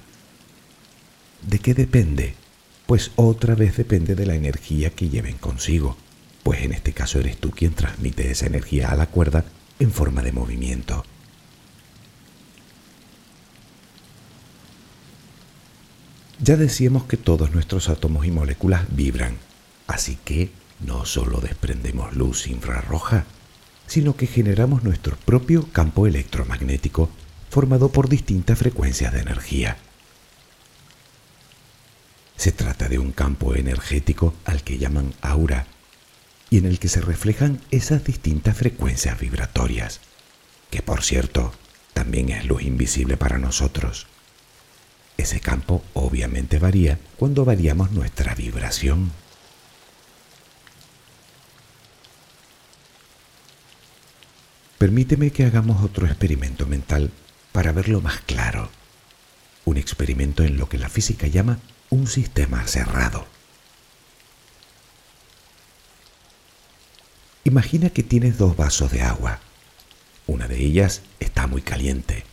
¿De 1.42 1.60
qué 1.60 1.74
depende? 1.74 2.36
Pues 2.86 3.12
otra 3.16 3.56
vez 3.56 3.78
depende 3.78 4.16
de 4.16 4.26
la 4.26 4.36
energía 4.36 4.90
que 4.90 5.08
lleven 5.08 5.38
consigo 5.38 5.96
pues 6.44 6.62
en 6.62 6.74
este 6.74 6.92
caso 6.92 7.20
eres 7.20 7.38
tú 7.38 7.52
quien 7.52 7.74
transmite 7.74 8.30
esa 8.30 8.46
energía 8.46 8.92
a 8.92 8.96
la 8.96 9.08
cuerda 9.08 9.46
en 9.80 9.92
forma 9.92 10.22
de 10.22 10.34
movimiento. 10.34 11.06
Ya 16.44 16.58
decíamos 16.58 17.06
que 17.06 17.16
todos 17.16 17.52
nuestros 17.52 17.88
átomos 17.88 18.26
y 18.26 18.32
moléculas 18.32 18.84
vibran, 18.94 19.38
así 19.88 20.18
que 20.26 20.52
no 20.82 21.06
solo 21.06 21.40
desprendemos 21.40 22.18
luz 22.18 22.48
infrarroja, 22.48 23.24
sino 23.88 24.18
que 24.18 24.28
generamos 24.28 24.84
nuestro 24.84 25.16
propio 25.16 25.66
campo 25.72 26.06
electromagnético 26.06 27.10
formado 27.50 27.94
por 27.94 28.10
distintas 28.10 28.60
frecuencias 28.60 29.14
de 29.14 29.22
energía. 29.22 29.78
Se 32.36 32.52
trata 32.52 32.90
de 32.90 33.00
un 33.00 33.14
campo 33.14 33.56
energético 33.56 34.34
al 34.44 34.64
que 34.64 34.78
llaman 34.78 35.14
aura 35.22 35.68
y 36.50 36.58
en 36.58 36.66
el 36.66 36.78
que 36.78 36.90
se 36.90 37.00
reflejan 37.00 37.62
esas 37.72 38.04
distintas 38.04 38.58
frecuencias 38.58 39.18
vibratorias, 39.18 40.02
que 40.70 40.82
por 40.82 41.04
cierto 41.04 41.54
también 41.94 42.32
es 42.32 42.44
luz 42.46 42.64
invisible 42.64 43.16
para 43.16 43.38
nosotros. 43.38 44.08
Ese 45.18 45.40
campo 45.40 45.84
obviamente 45.94 46.60
varía 46.60 47.00
cuando 47.18 47.46
variamos 47.46 47.92
nuestra 47.92 48.36
vibración. 48.36 49.12
Permíteme 54.78 55.32
que 55.32 55.46
hagamos 55.46 55.82
otro 55.82 56.08
experimento 56.08 56.66
mental 56.66 57.12
para 57.54 57.72
verlo 57.72 58.02
más 58.02 58.20
claro. 58.22 58.70
Un 59.64 59.78
experimento 59.78 60.44
en 60.44 60.58
lo 60.58 60.68
que 60.68 60.78
la 60.78 60.90
física 60.90 61.28
llama 61.28 61.60
un 61.90 62.08
sistema 62.08 62.68
cerrado. 62.68 63.26
Imagina 67.46 67.92
que 67.92 68.04
tienes 68.04 68.38
dos 68.38 68.58
vasos 68.58 68.92
de 68.92 69.04
agua. 69.04 69.40
Una 70.28 70.48
de 70.48 70.58
ellas 70.58 71.02
está 71.20 71.48
muy 71.48 71.62
caliente, 71.62 72.24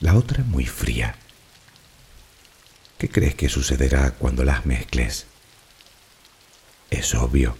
la 0.00 0.14
otra 0.14 0.44
muy 0.44 0.66
fría. 0.66 1.16
¿Qué 3.02 3.08
crees 3.08 3.34
que 3.34 3.48
sucederá 3.48 4.12
cuando 4.12 4.44
las 4.44 4.64
mezcles? 4.64 5.26
Es 6.88 7.16
obvio, 7.16 7.56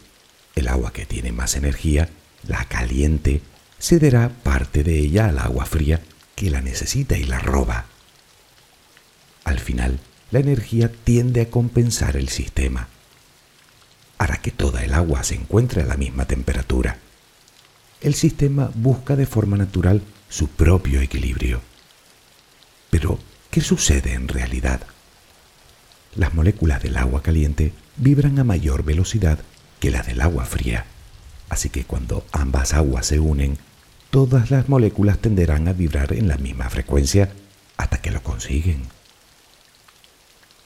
el 0.54 0.68
agua 0.68 0.92
que 0.92 1.04
tiene 1.04 1.32
más 1.32 1.56
energía, 1.56 2.10
la 2.46 2.64
caliente, 2.66 3.42
cederá 3.80 4.28
parte 4.28 4.84
de 4.84 5.00
ella 5.00 5.26
al 5.26 5.40
agua 5.40 5.66
fría 5.66 6.00
que 6.36 6.48
la 6.48 6.60
necesita 6.60 7.18
y 7.18 7.24
la 7.24 7.40
roba. 7.40 7.86
Al 9.42 9.58
final, 9.58 9.98
la 10.30 10.38
energía 10.38 10.92
tiende 10.92 11.40
a 11.40 11.50
compensar 11.50 12.16
el 12.16 12.28
sistema 12.28 12.86
hará 14.18 14.36
que 14.36 14.52
toda 14.52 14.84
el 14.84 14.94
agua 14.94 15.24
se 15.24 15.34
encuentre 15.34 15.82
a 15.82 15.86
la 15.86 15.96
misma 15.96 16.24
temperatura. 16.26 16.98
El 18.00 18.14
sistema 18.14 18.70
busca 18.76 19.16
de 19.16 19.26
forma 19.26 19.56
natural 19.56 20.02
su 20.28 20.46
propio 20.46 21.00
equilibrio. 21.00 21.62
Pero, 22.90 23.18
¿qué 23.50 23.60
sucede 23.60 24.14
en 24.14 24.28
realidad? 24.28 24.86
Las 26.14 26.34
moléculas 26.34 26.82
del 26.82 26.98
agua 26.98 27.22
caliente 27.22 27.72
vibran 27.96 28.38
a 28.38 28.44
mayor 28.44 28.84
velocidad 28.84 29.38
que 29.80 29.90
las 29.90 30.06
del 30.06 30.20
agua 30.20 30.44
fría, 30.44 30.84
así 31.48 31.70
que 31.70 31.84
cuando 31.84 32.26
ambas 32.32 32.74
aguas 32.74 33.06
se 33.06 33.18
unen, 33.18 33.56
todas 34.10 34.50
las 34.50 34.68
moléculas 34.68 35.18
tenderán 35.18 35.68
a 35.68 35.72
vibrar 35.72 36.12
en 36.12 36.28
la 36.28 36.36
misma 36.36 36.68
frecuencia 36.68 37.32
hasta 37.78 38.02
que 38.02 38.10
lo 38.10 38.22
consiguen. 38.22 38.82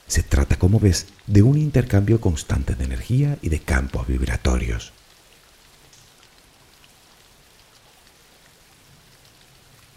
Se 0.09 0.25
trata, 0.25 0.57
como 0.57 0.81
ves, 0.81 1.07
de 1.29 1.43
un 1.43 1.57
intercambio 1.59 2.21
constante 2.21 2.75
de 2.75 2.85
energía 2.85 3.39
y 3.41 3.49
de 3.49 3.61
campos 3.61 4.09
vibratorios. 4.09 4.93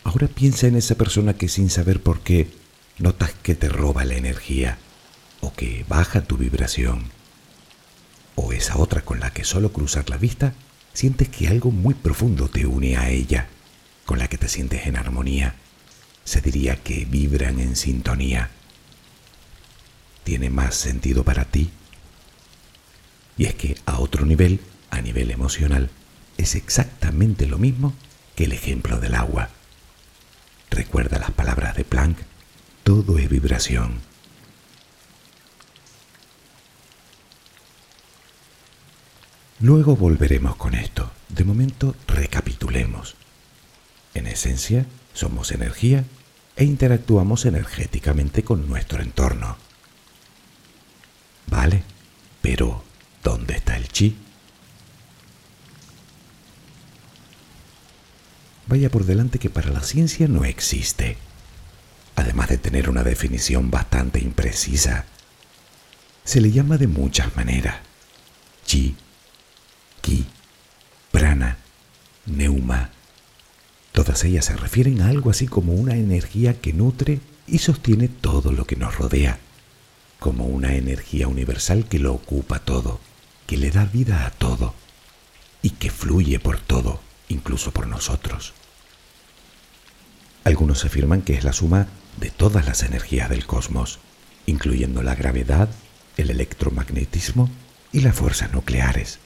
Ahora 0.03 0.27
piensa 0.27 0.67
en 0.67 0.75
esa 0.75 0.95
persona 0.95 1.33
que 1.33 1.47
sin 1.47 1.71
saber 1.71 2.01
por 2.01 2.21
qué 2.21 2.51
notas 2.99 3.31
que 3.41 3.55
te 3.55 3.69
roba 3.69 4.05
la 4.05 4.15
energía 4.15 4.77
o 5.41 5.53
que 5.53 5.85
baja 5.87 6.21
tu 6.21 6.37
vibración. 6.37 7.11
O 8.35 8.53
esa 8.53 8.77
otra 8.77 9.01
con 9.01 9.19
la 9.19 9.31
que 9.31 9.43
solo 9.43 9.71
cruzar 9.71 10.09
la 10.09 10.17
vista 10.17 10.53
sientes 10.93 11.29
que 11.29 11.47
algo 11.47 11.71
muy 11.71 11.93
profundo 11.93 12.49
te 12.49 12.65
une 12.65 12.97
a 12.97 13.09
ella, 13.09 13.47
con 14.05 14.19
la 14.19 14.27
que 14.27 14.37
te 14.37 14.47
sientes 14.47 14.87
en 14.87 14.97
armonía. 14.97 15.55
Se 16.23 16.41
diría 16.41 16.77
que 16.77 17.05
vibran 17.05 17.59
en 17.59 17.75
sintonía 17.75 18.51
tiene 20.29 20.51
más 20.51 20.75
sentido 20.75 21.23
para 21.23 21.45
ti. 21.45 21.71
Y 23.35 23.45
es 23.45 23.55
que 23.55 23.75
a 23.87 23.97
otro 23.97 24.27
nivel, 24.27 24.59
a 24.91 25.01
nivel 25.01 25.31
emocional, 25.31 25.89
es 26.37 26.53
exactamente 26.53 27.47
lo 27.47 27.57
mismo 27.57 27.95
que 28.35 28.43
el 28.43 28.51
ejemplo 28.51 28.99
del 28.99 29.15
agua. 29.15 29.49
Recuerda 30.69 31.17
las 31.17 31.31
palabras 31.31 31.75
de 31.75 31.83
Planck, 31.83 32.19
todo 32.83 33.17
es 33.17 33.27
vibración. 33.27 34.01
Luego 39.61 39.97
volveremos 39.97 40.55
con 40.55 40.73
esto. 40.73 41.11
De 41.27 41.43
momento 41.43 41.95
recapitulemos. 42.07 43.15
En 44.13 44.25
esencia, 44.25 44.85
somos 45.13 45.51
energía 45.51 46.05
e 46.55 46.63
interactuamos 46.63 47.45
energéticamente 47.45 48.43
con 48.43 48.67
nuestro 48.69 49.01
entorno. 49.01 49.57
Vale, 51.47 51.83
pero 52.41 52.83
¿dónde 53.21 53.55
está 53.55 53.75
el 53.75 53.89
chi? 53.89 54.15
Vaya 58.67 58.89
por 58.89 59.05
delante 59.05 59.39
que 59.39 59.49
para 59.49 59.71
la 59.71 59.81
ciencia 59.81 60.27
no 60.27 60.45
existe, 60.45 61.17
además 62.15 62.49
de 62.49 62.59
tener 62.59 62.89
una 62.89 63.03
definición 63.03 63.71
bastante 63.71 64.19
imprecisa. 64.19 65.05
Se 66.23 66.39
le 66.39 66.51
llama 66.51 66.77
de 66.77 66.87
muchas 66.87 67.35
maneras. 67.35 67.77
Chi, 68.65 68.95
neuma. 72.29 72.91
Todas 73.91 74.23
ellas 74.23 74.45
se 74.45 74.55
refieren 74.55 75.01
a 75.01 75.09
algo 75.09 75.29
así 75.29 75.47
como 75.47 75.73
una 75.73 75.95
energía 75.95 76.59
que 76.59 76.73
nutre 76.73 77.19
y 77.47 77.59
sostiene 77.59 78.07
todo 78.07 78.51
lo 78.51 78.65
que 78.65 78.75
nos 78.75 78.95
rodea, 78.97 79.39
como 80.19 80.45
una 80.45 80.75
energía 80.75 81.27
universal 81.27 81.85
que 81.87 81.99
lo 81.99 82.13
ocupa 82.13 82.59
todo, 82.59 82.99
que 83.47 83.57
le 83.57 83.71
da 83.71 83.85
vida 83.85 84.25
a 84.25 84.31
todo 84.31 84.73
y 85.61 85.71
que 85.71 85.89
fluye 85.89 86.39
por 86.39 86.59
todo, 86.59 87.01
incluso 87.27 87.71
por 87.71 87.87
nosotros. 87.87 88.53
Algunos 90.43 90.85
afirman 90.85 91.21
que 91.21 91.33
es 91.33 91.43
la 91.43 91.53
suma 91.53 91.87
de 92.19 92.29
todas 92.29 92.65
las 92.65 92.83
energías 92.83 93.29
del 93.29 93.45
cosmos, 93.45 93.99
incluyendo 94.45 95.03
la 95.03 95.15
gravedad, 95.15 95.69
el 96.17 96.29
electromagnetismo 96.29 97.49
y 97.91 98.01
las 98.01 98.15
fuerzas 98.15 98.53
nucleares. 98.53 99.19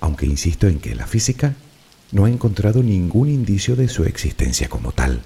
Aunque 0.00 0.26
insisto 0.26 0.66
en 0.66 0.80
que 0.80 0.94
la 0.94 1.06
física 1.06 1.54
no 2.12 2.24
ha 2.24 2.30
encontrado 2.30 2.82
ningún 2.82 3.28
indicio 3.28 3.76
de 3.76 3.88
su 3.88 4.04
existencia 4.04 4.68
como 4.68 4.92
tal. 4.92 5.22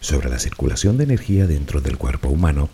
Sobre 0.00 0.28
la 0.28 0.38
circulación 0.38 0.96
de 0.96 1.04
energía 1.04 1.46
dentro 1.46 1.80
del 1.80 1.96
cuerpo 1.96 2.28
humano 2.28 2.70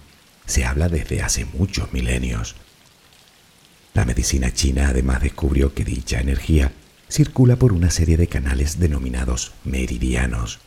se 0.46 0.64
habla 0.64 0.88
desde 0.88 1.22
hace 1.22 1.44
muchos 1.44 1.92
milenios. 1.92 2.56
La 3.94 4.04
medicina 4.04 4.52
china 4.52 4.88
además 4.88 5.22
descubrió 5.22 5.74
que 5.74 5.84
dicha 5.84 6.20
energía 6.20 6.72
circula 7.08 7.56
por 7.56 7.72
una 7.72 7.90
serie 7.90 8.16
de 8.16 8.28
canales 8.28 8.78
denominados 8.78 9.52
meridianos, 9.64 10.60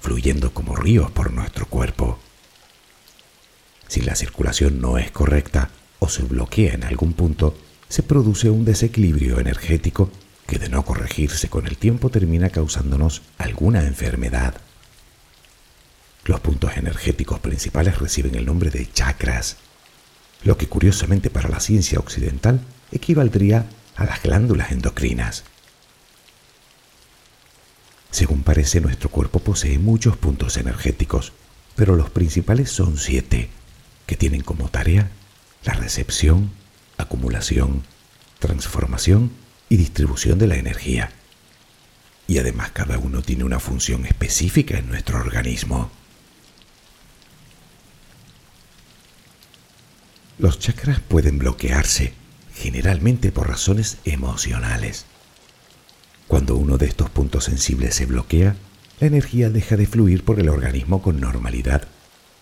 fluyendo 0.00 0.52
como 0.52 0.74
ríos 0.74 1.10
por 1.10 1.32
nuestro 1.32 1.66
cuerpo. 1.66 2.18
Si 3.92 4.00
la 4.00 4.14
circulación 4.14 4.80
no 4.80 4.96
es 4.96 5.10
correcta 5.10 5.68
o 5.98 6.08
se 6.08 6.22
bloquea 6.22 6.72
en 6.72 6.82
algún 6.82 7.12
punto, 7.12 7.54
se 7.90 8.02
produce 8.02 8.48
un 8.48 8.64
desequilibrio 8.64 9.38
energético 9.38 10.10
que 10.46 10.58
de 10.58 10.70
no 10.70 10.82
corregirse 10.82 11.50
con 11.50 11.66
el 11.66 11.76
tiempo 11.76 12.08
termina 12.08 12.48
causándonos 12.48 13.20
alguna 13.36 13.84
enfermedad. 13.84 14.54
Los 16.24 16.40
puntos 16.40 16.74
energéticos 16.78 17.38
principales 17.40 17.98
reciben 17.98 18.34
el 18.34 18.46
nombre 18.46 18.70
de 18.70 18.90
chakras, 18.90 19.58
lo 20.42 20.56
que 20.56 20.68
curiosamente 20.68 21.28
para 21.28 21.50
la 21.50 21.60
ciencia 21.60 21.98
occidental 21.98 22.62
equivaldría 22.92 23.66
a 23.96 24.06
las 24.06 24.22
glándulas 24.22 24.72
endocrinas. 24.72 25.44
Según 28.10 28.42
parece, 28.42 28.80
nuestro 28.80 29.10
cuerpo 29.10 29.40
posee 29.40 29.78
muchos 29.78 30.16
puntos 30.16 30.56
energéticos, 30.56 31.34
pero 31.76 31.94
los 31.94 32.08
principales 32.08 32.70
son 32.70 32.96
siete, 32.96 33.50
que 34.06 34.16
tienen 34.16 34.42
como 34.42 34.68
tarea 34.68 35.10
la 35.64 35.74
recepción, 35.74 36.50
acumulación, 36.98 37.82
transformación 38.38 39.30
y 39.68 39.76
distribución 39.76 40.38
de 40.38 40.46
la 40.48 40.56
energía. 40.56 41.12
Y 42.26 42.38
además 42.38 42.70
cada 42.72 42.98
uno 42.98 43.22
tiene 43.22 43.44
una 43.44 43.60
función 43.60 44.06
específica 44.06 44.78
en 44.78 44.88
nuestro 44.88 45.18
organismo. 45.18 45.90
Los 50.38 50.58
chakras 50.58 51.00
pueden 51.00 51.38
bloquearse, 51.38 52.14
generalmente 52.54 53.30
por 53.30 53.48
razones 53.48 53.98
emocionales. 54.04 55.06
Cuando 56.26 56.56
uno 56.56 56.78
de 56.78 56.86
estos 56.86 57.10
puntos 57.10 57.44
sensibles 57.44 57.94
se 57.94 58.06
bloquea, 58.06 58.56
la 58.98 59.06
energía 59.06 59.50
deja 59.50 59.76
de 59.76 59.86
fluir 59.86 60.24
por 60.24 60.40
el 60.40 60.48
organismo 60.48 61.02
con 61.02 61.20
normalidad, 61.20 61.86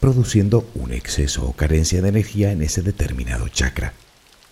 produciendo 0.01 0.69
un 0.75 0.93
exceso 0.93 1.45
o 1.45 1.53
carencia 1.53 2.01
de 2.01 2.09
energía 2.09 2.53
en 2.53 2.63
ese 2.63 2.83
determinado 2.83 3.49
chakra, 3.49 3.93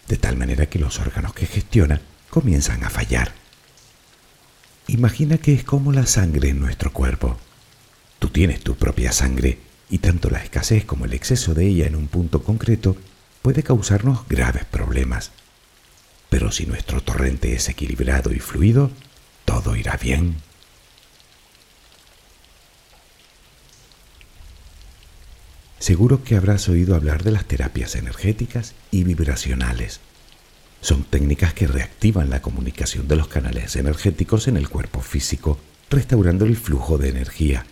de 0.07 0.19
tal 0.19 0.37
manera 0.37 0.67
que 0.67 0.79
los 0.79 1.01
órganos 1.01 1.33
que 1.33 1.47
gestiona 1.47 2.01
comienzan 2.29 2.85
a 2.85 2.91
fallar. 2.91 3.33
Imagina 4.87 5.39
que 5.39 5.55
es 5.55 5.65
como 5.65 5.93
la 5.93 6.07
sangre 6.07 6.51
en 6.51 6.61
nuestro 6.61 6.93
cuerpo. 6.93 7.39
Tú 8.19 8.29
tienes 8.29 8.61
tu 8.61 8.77
propia 8.77 9.13
sangre 9.13 9.59
y 9.91 9.99
tanto 9.99 10.31
la 10.31 10.43
escasez 10.43 10.85
como 10.85 11.07
el 11.07 11.15
exceso 11.15 11.55
de 11.55 11.67
ella 11.67 11.87
en 11.87 11.97
un 11.97 12.09
punto 12.09 12.43
concreto 12.43 12.97
puede 13.43 13.63
causarnos 13.63 14.27
graves 14.29 14.65
problemas. 14.67 15.31
Pero 16.29 16.53
si 16.53 16.67
nuestro 16.67 17.03
torrente 17.03 17.55
es 17.55 17.69
equilibrado 17.69 18.33
y 18.33 18.39
fluido, 18.39 18.91
todo 19.45 19.77
irá 19.77 19.97
bien. 19.97 20.37
Seguro 25.79 26.25
que 26.25 26.37
habrás 26.37 26.69
oído 26.69 26.95
hablar 26.95 27.23
de 27.23 27.31
las 27.31 27.45
terapias 27.45 27.95
energéticas 27.95 28.75
y 28.91 29.05
vibracionales. 29.05 30.01
Son 30.81 31.05
técnicas 31.05 31.55
que 31.55 31.67
reactivan 31.67 32.31
la 32.31 32.43
comunicación 32.43 33.09
de 33.09 33.17
los 33.17 33.29
canales 33.29 33.77
energéticos 33.77 34.49
en 34.49 34.57
el 34.57 34.69
cuerpo 34.69 35.01
físico, 35.01 35.59
restaurando 35.91 36.45
el 36.45 36.57
flujo 36.57 36.99
de 36.99 37.09
energía, 37.09 37.65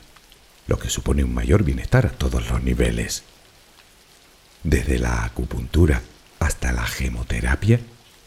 lo 0.66 0.78
que 0.78 0.90
supone 0.90 1.24
un 1.24 1.34
mayor 1.34 1.62
bienestar 1.62 2.06
a 2.06 2.10
todos 2.10 2.48
los 2.48 2.62
niveles 2.62 3.24
desde 4.66 4.98
la 4.98 5.24
acupuntura 5.24 6.02
hasta 6.40 6.72
la 6.72 6.84
gemoterapia, 6.84 7.78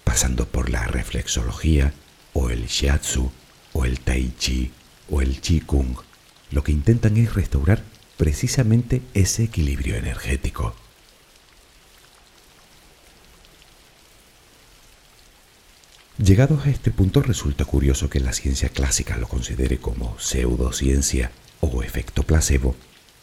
pasando 0.06 0.48
por 0.48 0.70
la 0.70 0.88
reflexología 0.88 1.94
o 2.34 2.50
el 2.50 2.68
shiatsu 2.68 3.30
o 3.74 3.86
el 3.86 4.00
tai 4.00 4.34
chi 4.39 4.72
o 5.10 5.22
el 5.22 5.42
qigong, 5.42 5.98
lo 6.52 6.63
que 6.63 6.72
intentan 6.72 7.18
es 7.18 7.34
restaurar 7.34 7.84
precisamente 8.20 9.02
ese 9.14 9.46
equilibrio 9.46 9.96
energético. 9.96 10.76
Llegados 16.18 16.66
a 16.66 16.70
este 16.70 16.92
punto 16.92 17.22
resulta 17.22 17.64
curioso 17.64 18.10
que 18.10 18.20
la 18.20 18.34
ciencia 18.34 18.68
clásica 18.68 19.16
lo 19.16 19.30
considere 19.30 19.78
como 19.78 20.20
pseudociencia 20.20 21.32
o 21.62 21.82
efecto 21.82 22.24
placebo 22.24 22.76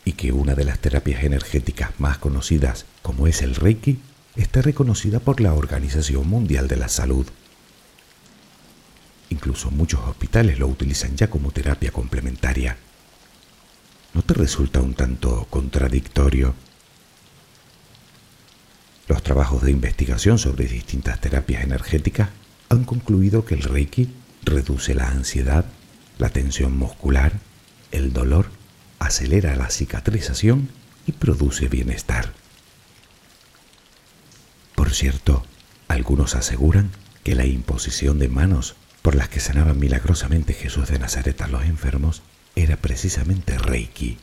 y 0.07 0.13
que 0.13 0.33
una 0.33 0.55
de 0.55 0.65
las 0.65 0.79
terapias 0.79 1.25
energéticas 1.25 1.91
más 2.01 2.17
conocidas, 2.17 2.87
como 3.03 3.27
es 3.27 3.43
el 3.43 3.55
Reiki, 3.55 3.99
está 4.35 4.63
reconocida 4.63 5.21
por 5.21 5.43
la 5.43 5.53
Organización 5.53 6.27
Mundial 6.27 6.69
de 6.69 6.77
la 6.77 6.89
Salud. 6.89 7.27
Incluso 9.29 9.71
muchos 9.71 10.01
hospitales 10.01 10.59
lo 10.59 10.69
utilizan 10.69 11.19
ya 11.19 11.29
como 11.29 11.51
terapia 11.51 11.91
complementaria. 11.91 12.79
¿No 14.16 14.22
te 14.22 14.33
resulta 14.33 14.81
un 14.81 14.94
tanto 14.94 15.46
contradictorio? 15.50 16.55
Los 19.09 19.22
trabajos 19.22 19.62
de 19.62 19.70
investigación 19.70 20.38
sobre 20.38 20.66
distintas 20.66 21.20
terapias 21.20 21.62
energéticas 21.62 22.31
han 22.70 22.85
concluido 22.85 23.44
que 23.44 23.57
el 23.57 23.62
Reiki 23.62 24.09
reduce 24.42 24.94
la 24.94 25.11
ansiedad, 25.11 25.66
la 26.16 26.31
tensión 26.31 26.79
muscular, 26.79 27.35
el 27.92 28.14
dolor 28.14 28.46
acelera 29.00 29.55
la 29.55 29.68
cicatrización 29.68 30.70
y 31.07 31.12
produce 31.12 31.68
bienestar. 31.68 32.33
Por 34.74 34.94
cierto, 34.94 35.44
algunos 35.88 36.35
aseguran 36.37 36.90
que 37.22 37.35
la 37.35 37.44
imposición 37.44 38.18
de 38.18 38.31
manos 38.31 38.76
por 39.02 39.14
las 39.14 39.29
que 39.29 39.40
sanaba 39.40 39.74
milagrosamente 39.74 40.55
Jesús 40.55 40.88
de 40.88 40.98
Nazaret 40.98 41.38
a 41.42 41.48
los 41.48 41.64
enfermos 41.64 42.22
era 42.57 42.77
precisamente 42.79 43.59
Reiki. 43.59 44.19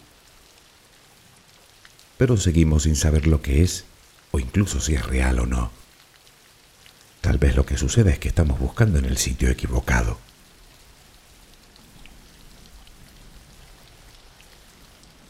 Pero 2.17 2.35
seguimos 2.35 2.83
sin 2.83 2.95
saber 2.95 3.27
lo 3.27 3.41
que 3.41 3.61
es 3.61 3.85
o 4.31 4.39
incluso 4.39 4.81
si 4.81 4.95
es 4.95 5.05
real 5.05 5.39
o 5.39 5.45
no. 5.45 5.71
Tal 7.21 7.37
vez 7.37 7.55
lo 7.55 7.65
que 7.65 7.77
sucede 7.77 8.11
es 8.11 8.19
que 8.19 8.27
estamos 8.27 8.59
buscando 8.59 8.99
en 8.99 9.05
el 9.05 9.17
sitio 9.17 9.49
equivocado. 9.49 10.17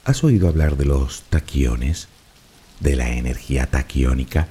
¿Has 0.06 0.24
oído 0.24 0.48
hablar 0.48 0.76
de 0.78 0.86
los 0.86 1.24
taquiones? 1.24 2.08
¿De 2.80 2.96
la 2.96 3.10
energía 3.12 3.68
taquiónica? 3.68 4.48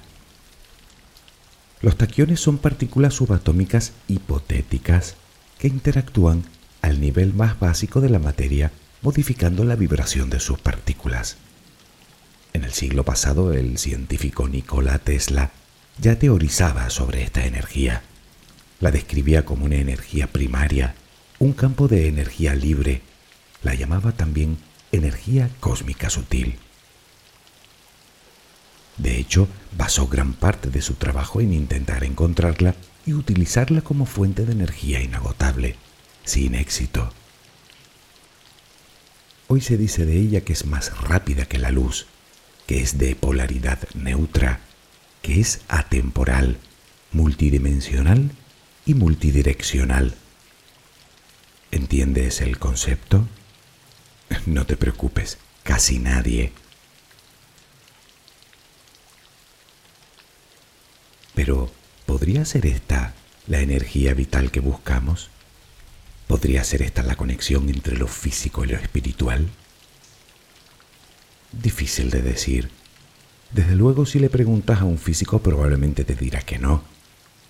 Los 1.80 1.96
taquiones 1.96 2.40
son 2.40 2.58
partículas 2.58 3.14
subatómicas 3.14 3.92
hipotéticas 4.08 5.16
que 5.58 5.68
interactúan 5.68 6.44
al 6.82 7.00
nivel 7.00 7.32
más 7.32 7.58
básico 7.58 8.00
de 8.00 8.10
la 8.10 8.18
materia, 8.18 8.72
modificando 9.00 9.64
la 9.64 9.76
vibración 9.76 10.28
de 10.28 10.40
sus 10.40 10.58
partículas. 10.58 11.36
En 12.52 12.64
el 12.64 12.72
siglo 12.72 13.04
pasado, 13.04 13.52
el 13.52 13.78
científico 13.78 14.48
Nikola 14.48 14.98
Tesla 14.98 15.50
ya 15.98 16.18
teorizaba 16.18 16.90
sobre 16.90 17.22
esta 17.22 17.46
energía. 17.46 18.02
La 18.80 18.90
describía 18.90 19.44
como 19.44 19.64
una 19.64 19.76
energía 19.76 20.26
primaria, 20.26 20.94
un 21.38 21.52
campo 21.52 21.88
de 21.88 22.08
energía 22.08 22.54
libre. 22.54 23.02
La 23.62 23.74
llamaba 23.74 24.12
también 24.12 24.58
energía 24.90 25.48
cósmica 25.60 26.10
sutil. 26.10 26.58
De 28.98 29.18
hecho, 29.18 29.48
basó 29.76 30.08
gran 30.08 30.34
parte 30.34 30.68
de 30.70 30.82
su 30.82 30.94
trabajo 30.94 31.40
en 31.40 31.52
intentar 31.52 32.04
encontrarla 32.04 32.74
y 33.06 33.14
utilizarla 33.14 33.80
como 33.80 34.04
fuente 34.06 34.44
de 34.44 34.52
energía 34.52 35.02
inagotable, 35.02 35.76
sin 36.24 36.54
éxito. 36.54 37.12
Hoy 39.48 39.60
se 39.60 39.76
dice 39.76 40.06
de 40.06 40.18
ella 40.18 40.42
que 40.42 40.52
es 40.52 40.66
más 40.66 40.98
rápida 41.02 41.46
que 41.46 41.58
la 41.58 41.70
luz, 41.70 42.06
que 42.66 42.80
es 42.80 42.98
de 42.98 43.14
polaridad 43.14 43.78
neutra, 43.94 44.60
que 45.20 45.40
es 45.40 45.60
atemporal, 45.68 46.58
multidimensional 47.12 48.30
y 48.86 48.94
multidireccional. 48.94 50.14
¿Entiendes 51.70 52.40
el 52.40 52.58
concepto? 52.58 53.26
No 54.46 54.64
te 54.64 54.78
preocupes, 54.78 55.36
casi 55.62 55.98
nadie. 55.98 56.52
Pero, 61.34 61.70
¿podría 62.06 62.44
ser 62.44 62.66
esta 62.66 63.14
la 63.46 63.60
energía 63.60 64.14
vital 64.14 64.50
que 64.50 64.60
buscamos? 64.60 65.30
¿Podría 66.32 66.64
ser 66.64 66.80
esta 66.80 67.02
la 67.02 67.14
conexión 67.14 67.68
entre 67.68 67.94
lo 67.94 68.08
físico 68.08 68.64
y 68.64 68.68
lo 68.68 68.78
espiritual? 68.78 69.50
Difícil 71.52 72.08
de 72.08 72.22
decir. 72.22 72.70
Desde 73.50 73.76
luego 73.76 74.06
si 74.06 74.18
le 74.18 74.30
preguntas 74.30 74.80
a 74.80 74.84
un 74.84 74.96
físico 74.96 75.40
probablemente 75.40 76.04
te 76.04 76.14
dirá 76.14 76.40
que 76.40 76.58
no, 76.58 76.84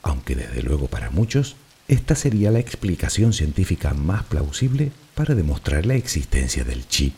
aunque 0.02 0.34
desde 0.34 0.64
luego 0.64 0.88
para 0.88 1.10
muchos 1.10 1.54
esta 1.86 2.16
sería 2.16 2.50
la 2.50 2.58
explicación 2.58 3.32
científica 3.32 3.94
más 3.94 4.24
plausible 4.24 4.90
para 5.14 5.36
demostrar 5.36 5.86
la 5.86 5.94
existencia 5.94 6.64
del 6.64 6.88
chi. 6.88 7.14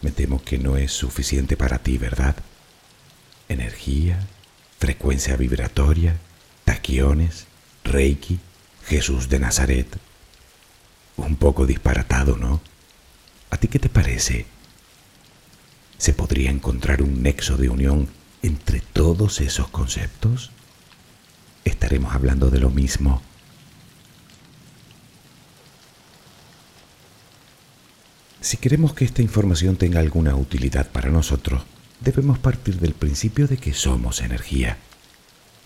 Me 0.00 0.10
temo 0.10 0.42
que 0.42 0.56
no 0.56 0.78
es 0.78 0.90
suficiente 0.90 1.58
para 1.58 1.80
ti, 1.80 1.98
¿verdad? 1.98 2.34
Energía, 3.50 4.26
frecuencia 4.78 5.36
vibratoria, 5.36 6.16
taquiones, 6.70 7.46
reiki, 7.82 8.38
Jesús 8.86 9.28
de 9.28 9.40
Nazaret. 9.40 9.88
Un 11.16 11.34
poco 11.34 11.66
disparatado, 11.66 12.36
¿no? 12.36 12.60
¿A 13.50 13.56
ti 13.56 13.66
qué 13.66 13.80
te 13.80 13.88
parece? 13.88 14.46
¿Se 15.98 16.12
podría 16.12 16.52
encontrar 16.52 17.02
un 17.02 17.24
nexo 17.24 17.56
de 17.56 17.70
unión 17.70 18.08
entre 18.42 18.78
todos 18.78 19.40
esos 19.40 19.66
conceptos? 19.66 20.52
Estaremos 21.64 22.14
hablando 22.14 22.50
de 22.50 22.60
lo 22.60 22.70
mismo. 22.70 23.20
Si 28.40 28.58
queremos 28.58 28.94
que 28.94 29.04
esta 29.04 29.22
información 29.22 29.74
tenga 29.74 29.98
alguna 29.98 30.36
utilidad 30.36 30.88
para 30.88 31.10
nosotros, 31.10 31.64
debemos 31.98 32.38
partir 32.38 32.78
del 32.78 32.94
principio 32.94 33.48
de 33.48 33.56
que 33.56 33.74
somos 33.74 34.20
energía. 34.20 34.78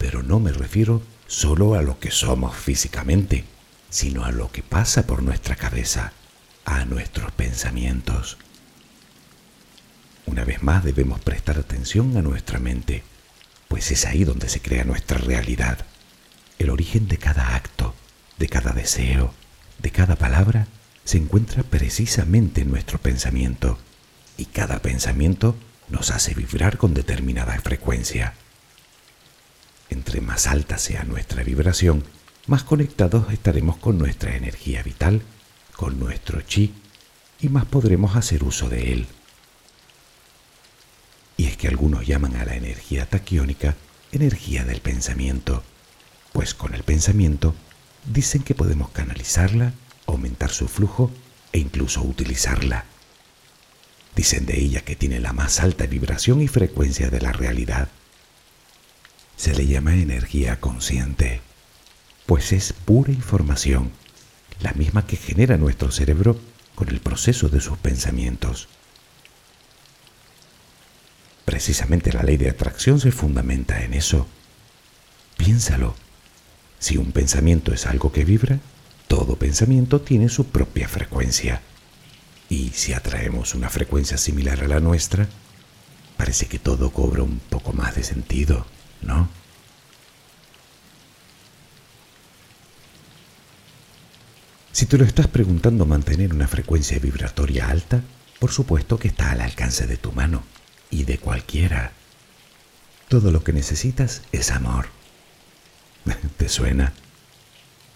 Pero 0.04 0.22
no 0.22 0.38
me 0.38 0.52
refiero 0.52 1.00
solo 1.26 1.76
a 1.76 1.80
lo 1.80 1.98
que 1.98 2.10
somos 2.10 2.54
físicamente, 2.54 3.46
sino 3.88 4.26
a 4.26 4.32
lo 4.32 4.52
que 4.52 4.62
pasa 4.62 5.06
por 5.06 5.22
nuestra 5.22 5.56
cabeza, 5.56 6.12
a 6.66 6.84
nuestros 6.84 7.32
pensamientos. 7.32 8.36
Una 10.26 10.44
vez 10.44 10.62
más 10.62 10.84
debemos 10.84 11.20
prestar 11.20 11.58
atención 11.58 12.18
a 12.18 12.20
nuestra 12.20 12.58
mente, 12.58 13.02
pues 13.66 13.90
es 13.92 14.04
ahí 14.04 14.24
donde 14.24 14.50
se 14.50 14.60
crea 14.60 14.84
nuestra 14.84 15.16
realidad. 15.16 15.86
El 16.58 16.68
origen 16.68 17.08
de 17.08 17.16
cada 17.16 17.54
acto, 17.56 17.94
de 18.36 18.50
cada 18.50 18.72
deseo, 18.72 19.32
de 19.78 19.90
cada 19.90 20.16
palabra 20.16 20.66
se 21.04 21.16
encuentra 21.16 21.62
precisamente 21.62 22.60
en 22.60 22.70
nuestro 22.70 22.98
pensamiento 22.98 23.78
y 24.36 24.44
cada 24.44 24.80
pensamiento 24.80 25.56
nos 25.88 26.10
hace 26.10 26.34
vibrar 26.34 26.76
con 26.76 26.92
determinada 26.92 27.58
frecuencia. 27.62 28.34
Entre 29.90 30.20
más 30.20 30.46
alta 30.46 30.78
sea 30.78 31.04
nuestra 31.04 31.42
vibración, 31.42 32.04
más 32.46 32.64
conectados 32.64 33.32
estaremos 33.32 33.76
con 33.76 33.98
nuestra 33.98 34.36
energía 34.36 34.82
vital, 34.82 35.22
con 35.76 35.98
nuestro 35.98 36.40
chi, 36.42 36.74
y 37.40 37.48
más 37.48 37.64
podremos 37.64 38.16
hacer 38.16 38.44
uso 38.44 38.68
de 38.68 38.92
él. 38.92 39.06
Y 41.36 41.46
es 41.46 41.56
que 41.56 41.68
algunos 41.68 42.06
llaman 42.06 42.36
a 42.36 42.44
la 42.44 42.54
energía 42.54 43.06
taquiónica 43.06 43.76
energía 44.14 44.64
del 44.64 44.80
pensamiento, 44.80 45.62
pues 46.32 46.54
con 46.54 46.74
el 46.74 46.82
pensamiento 46.82 47.54
dicen 48.06 48.42
que 48.42 48.54
podemos 48.54 48.90
canalizarla 48.90 49.72
aumentar 50.06 50.50
su 50.50 50.68
flujo 50.68 51.10
e 51.52 51.58
incluso 51.58 52.02
utilizarla. 52.02 52.84
Dicen 54.14 54.46
de 54.46 54.60
ella 54.60 54.82
que 54.82 54.96
tiene 54.96 55.18
la 55.18 55.32
más 55.32 55.60
alta 55.60 55.86
vibración 55.86 56.40
y 56.40 56.48
frecuencia 56.48 57.10
de 57.10 57.20
la 57.20 57.32
realidad. 57.32 57.88
Se 59.36 59.54
le 59.54 59.66
llama 59.66 59.94
energía 59.94 60.60
consciente, 60.60 61.40
pues 62.26 62.52
es 62.52 62.72
pura 62.72 63.12
información, 63.12 63.90
la 64.60 64.72
misma 64.72 65.06
que 65.06 65.16
genera 65.16 65.56
nuestro 65.56 65.90
cerebro 65.90 66.38
con 66.74 66.88
el 66.88 67.00
proceso 67.00 67.48
de 67.48 67.60
sus 67.60 67.78
pensamientos. 67.78 68.68
Precisamente 71.44 72.12
la 72.12 72.22
ley 72.22 72.36
de 72.36 72.48
atracción 72.48 73.00
se 73.00 73.12
fundamenta 73.12 73.84
en 73.84 73.94
eso. 73.94 74.26
Piénsalo. 75.36 75.94
Si 76.78 76.96
un 76.96 77.12
pensamiento 77.12 77.72
es 77.72 77.86
algo 77.86 78.12
que 78.12 78.24
vibra, 78.24 78.58
todo 79.08 79.36
pensamiento 79.36 80.00
tiene 80.00 80.28
su 80.28 80.46
propia 80.46 80.88
frecuencia. 80.88 81.60
Y 82.48 82.70
si 82.70 82.92
atraemos 82.92 83.54
una 83.54 83.68
frecuencia 83.68 84.16
similar 84.16 84.62
a 84.62 84.68
la 84.68 84.80
nuestra, 84.80 85.28
parece 86.16 86.46
que 86.46 86.58
todo 86.58 86.90
cobra 86.90 87.22
un 87.22 87.38
poco 87.38 87.72
más 87.72 87.94
de 87.94 88.04
sentido, 88.04 88.66
¿no? 89.06 89.28
Si 94.72 94.86
te 94.86 94.98
lo 94.98 95.04
estás 95.04 95.28
preguntando 95.28 95.86
mantener 95.86 96.34
una 96.34 96.48
frecuencia 96.48 96.98
vibratoria 96.98 97.68
alta, 97.68 98.02
por 98.40 98.50
supuesto 98.50 98.98
que 98.98 99.08
está 99.08 99.30
al 99.30 99.40
alcance 99.40 99.86
de 99.86 99.96
tu 99.96 100.12
mano 100.12 100.42
y 100.90 101.04
de 101.04 101.18
cualquiera. 101.18 101.92
Todo 103.08 103.30
lo 103.30 103.44
que 103.44 103.52
necesitas 103.52 104.22
es 104.32 104.50
amor. 104.50 104.86
¿Te 106.36 106.48
suena? 106.48 106.92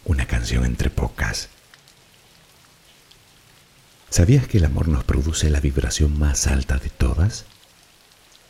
una 0.09 0.27
canción 0.27 0.65
entre 0.65 0.91
pocas. 0.91 1.51
¿Sabías 4.09 4.49
que 4.49 4.57
el 4.57 4.65
amor 4.65 4.89
nos 4.89 5.05
produce 5.05 5.51
la 5.51 5.61
vibración 5.61 6.19
más 6.19 6.47
alta 6.47 6.79
de 6.79 6.89
todas? 6.89 7.45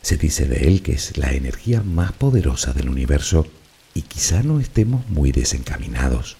Se 0.01 0.17
dice 0.17 0.45
de 0.45 0.67
él 0.67 0.81
que 0.81 0.93
es 0.93 1.17
la 1.17 1.33
energía 1.33 1.81
más 1.81 2.11
poderosa 2.13 2.73
del 2.73 2.89
universo 2.89 3.47
y 3.93 4.03
quizá 4.03 4.43
no 4.43 4.59
estemos 4.59 5.07
muy 5.09 5.31
desencaminados. 5.31 6.37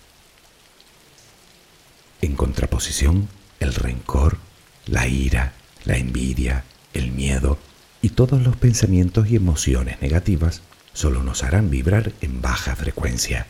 En 2.21 2.35
contraposición, 2.35 3.27
el 3.59 3.73
rencor, 3.73 4.37
la 4.85 5.07
ira, 5.07 5.53
la 5.85 5.97
envidia, 5.97 6.63
el 6.93 7.11
miedo 7.11 7.57
y 8.01 8.09
todos 8.09 8.41
los 8.41 8.55
pensamientos 8.55 9.29
y 9.29 9.35
emociones 9.35 10.01
negativas 10.01 10.61
solo 10.93 11.23
nos 11.23 11.43
harán 11.43 11.69
vibrar 11.69 12.13
en 12.21 12.41
baja 12.41 12.75
frecuencia. 12.75 13.47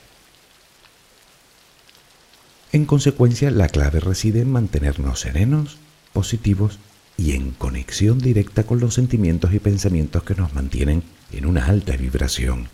En 2.72 2.86
consecuencia, 2.86 3.49
la 3.49 3.68
clave 3.68 3.99
reside 3.99 4.41
en 4.41 4.51
mantenernos 4.51 5.22
serenos, 5.22 5.78
positivos 6.14 6.80
y 7.20 7.34
en 7.34 7.51
conexión 7.51 8.17
directa 8.20 8.63
con 8.63 8.80
los 8.80 8.93
sentimientos 8.93 9.53
y 9.53 9.59
pensamientos 9.59 10.24
que 10.24 10.36
nos 10.36 10.53
mantienen 10.53 11.03
en 11.34 11.45
una 11.45 11.65
alta 11.65 11.97
vibración. 11.97 12.70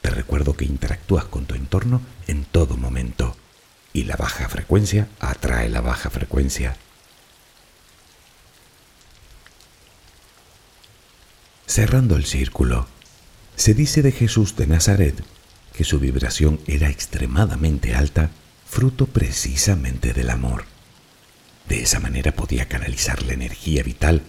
Te 0.00 0.10
recuerdo 0.10 0.56
que 0.56 0.64
interactúas 0.64 1.26
con 1.26 1.46
tu 1.46 1.54
entorno 1.54 2.00
en 2.26 2.44
todo 2.44 2.76
momento 2.76 3.36
y 3.92 4.02
la 4.02 4.16
baja 4.16 4.48
frecuencia 4.48 5.06
atrae 5.20 5.68
la 5.68 5.80
baja 5.80 6.10
frecuencia. 6.10 6.76
Cerrando 11.68 12.16
el 12.16 12.24
círculo, 12.24 12.88
se 13.54 13.74
dice 13.74 14.02
de 14.02 14.10
Jesús 14.10 14.56
de 14.56 14.66
Nazaret 14.66 15.22
que 15.72 15.84
su 15.84 16.00
vibración 16.00 16.58
era 16.66 16.90
extremadamente 16.90 17.94
alta, 17.94 18.30
fruto 18.68 19.06
precisamente 19.06 20.12
del 20.12 20.30
amor. 20.30 20.75
De 21.68 21.82
esa 21.82 22.00
manera 22.00 22.32
podía 22.32 22.68
canalizar 22.68 23.22
la 23.22 23.32
energía 23.32 23.82
vital 23.82 24.22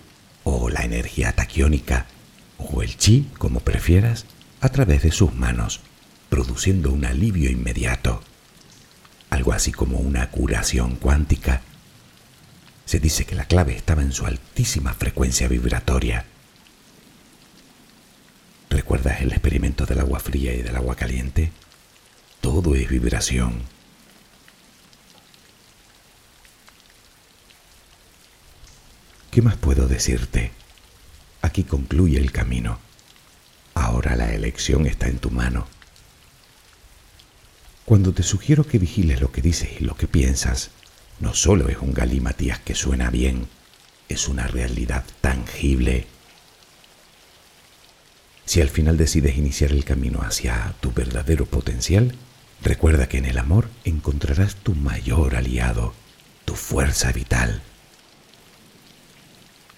o 0.43 0.69
la 0.69 0.83
energía 0.83 1.33
taquiónica 1.33 2.07
o 2.57 2.81
el 2.81 2.97
chi, 2.97 3.29
como 3.37 3.59
prefieras, 3.59 4.25
a 4.61 4.69
través 4.69 5.03
de 5.03 5.11
sus 5.11 5.33
manos, 5.33 5.81
produciendo 6.29 6.91
un 6.91 7.05
alivio 7.05 7.49
inmediato, 7.51 8.23
algo 9.29 9.53
así 9.53 9.71
como 9.71 9.99
una 9.99 10.31
curación 10.31 10.95
cuántica. 10.95 11.61
Se 12.85 12.99
dice 12.99 13.25
que 13.25 13.35
la 13.35 13.45
clave 13.45 13.75
estaba 13.75 14.01
en 14.01 14.11
su 14.11 14.25
altísima 14.25 14.93
frecuencia 14.93 15.47
vibratoria 15.47 16.25
¿Recuerdas 18.69 19.21
el 19.21 19.31
experimento 19.31 19.85
del 19.85 19.99
agua 20.01 20.19
fría 20.19 20.53
y 20.53 20.61
del 20.61 20.75
agua 20.75 20.95
caliente? 20.95 21.51
Todo 22.41 22.75
es 22.75 22.89
vibración. 22.89 23.61
¿Qué 29.31 29.41
más 29.41 29.55
puedo 29.55 29.87
decirte? 29.87 30.51
Aquí 31.41 31.63
concluye 31.63 32.17
el 32.17 32.31
camino. 32.31 32.79
Ahora 33.73 34.15
la 34.15 34.33
elección 34.33 34.87
está 34.87 35.07
en 35.07 35.19
tu 35.19 35.29
mano. 35.29 35.67
Cuando 37.85 38.13
te 38.13 38.23
sugiero 38.23 38.65
que 38.65 38.79
vigiles 38.79 39.21
lo 39.21 39.31
que 39.31 39.41
dices 39.41 39.69
y 39.79 39.83
lo 39.83 39.95
que 39.95 40.07
piensas, 40.07 40.71
no 41.19 41.33
solo 41.33 41.69
es 41.69 41.77
un 41.77 41.93
galimatías 41.93 42.59
que 42.59 42.75
suena 42.75 43.09
bien, 43.09 43.47
es 44.09 44.27
una 44.27 44.47
realidad 44.47 45.03
tangible 45.21 46.07
Si 48.45 48.61
al 48.61 48.69
final 48.69 48.95
decides 48.95 49.37
iniciar 49.37 49.71
el 49.71 49.83
camino 49.83 50.21
hacia 50.21 50.73
tu 50.79 50.93
verdadero 50.93 51.45
potencial, 51.45 52.15
recuerda 52.61 53.09
que 53.09 53.17
en 53.17 53.25
el 53.25 53.37
amor 53.37 53.69
encontrarás 53.83 54.55
tu 54.55 54.73
mayor 54.73 55.35
aliado, 55.35 55.93
tu 56.45 56.55
fuerza 56.55 57.11
vital. 57.11 57.61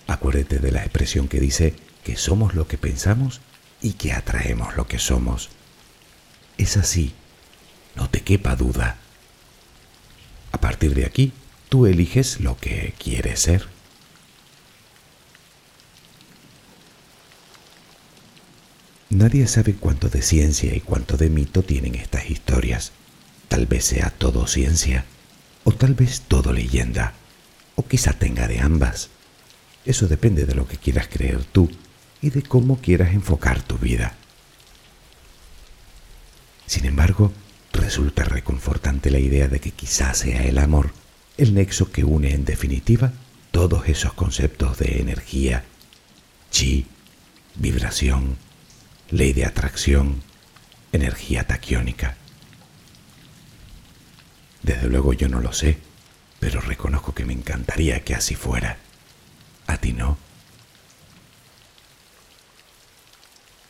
Acuérdate 0.09 0.57
de 0.57 0.71
la 0.71 0.81
expresión 0.81 1.27
que 1.27 1.39
dice 1.39 1.75
que 2.03 2.17
somos 2.17 2.55
lo 2.55 2.67
que 2.67 2.79
pensamos 2.79 3.41
y 3.79 3.93
que 3.93 4.11
atraemos 4.11 4.75
lo 4.75 4.87
que 4.87 4.97
somos. 4.97 5.49
Es 6.57 6.77
así, 6.77 7.13
no 7.95 8.09
te 8.09 8.21
quepa 8.21 8.55
duda. 8.55 8.97
A 10.51 10.59
partir 10.59 10.95
de 10.95 11.05
aquí, 11.05 11.31
tú 11.69 11.85
eliges 11.85 12.39
lo 12.39 12.57
que 12.57 12.95
quieres 12.97 13.41
ser. 13.41 13.67
Nadie 19.11 19.45
sabe 19.45 19.75
cuánto 19.75 20.09
de 20.09 20.23
ciencia 20.23 20.73
y 20.73 20.81
cuánto 20.81 21.17
de 21.17 21.29
mito 21.29 21.61
tienen 21.61 21.93
estas 21.93 22.31
historias. 22.31 22.93
Tal 23.47 23.67
vez 23.67 23.85
sea 23.85 24.09
todo 24.09 24.47
ciencia, 24.47 25.05
o 25.63 25.71
tal 25.71 25.93
vez 25.93 26.21
todo 26.27 26.51
leyenda, 26.51 27.13
o 27.75 27.85
quizá 27.85 28.13
tenga 28.13 28.47
de 28.47 28.59
ambas. 28.59 29.11
Eso 29.89 30.07
depende 30.07 30.45
de 30.45 30.53
lo 30.53 30.67
que 30.67 30.77
quieras 30.77 31.07
creer 31.07 31.43
tú 31.45 31.67
y 32.21 32.29
de 32.29 32.43
cómo 32.43 32.79
quieras 32.79 33.11
enfocar 33.11 33.63
tu 33.63 33.75
vida. 33.79 34.13
Sin 36.67 36.85
embargo, 36.85 37.33
resulta 37.73 38.23
reconfortante 38.23 39.09
la 39.09 39.17
idea 39.17 39.47
de 39.47 39.59
que 39.59 39.71
quizás 39.71 40.19
sea 40.19 40.43
el 40.43 40.59
amor 40.59 40.91
el 41.37 41.55
nexo 41.55 41.91
que 41.91 42.03
une 42.03 42.35
en 42.35 42.45
definitiva 42.45 43.13
todos 43.49 43.89
esos 43.89 44.13
conceptos 44.13 44.77
de 44.77 44.99
energía, 44.99 45.65
chi, 46.51 46.85
vibración, 47.55 48.37
ley 49.09 49.33
de 49.33 49.45
atracción, 49.45 50.21
energía 50.91 51.47
taquiónica. 51.47 52.15
Desde 54.61 54.87
luego 54.87 55.13
yo 55.13 55.29
no 55.29 55.39
lo 55.39 55.51
sé, 55.51 55.79
pero 56.39 56.61
reconozco 56.61 57.15
que 57.15 57.25
me 57.25 57.33
encantaría 57.33 58.03
que 58.03 58.13
así 58.13 58.35
fuera. 58.35 58.77
¿A 59.69 59.77
ti 59.77 59.93
no? 59.93 60.17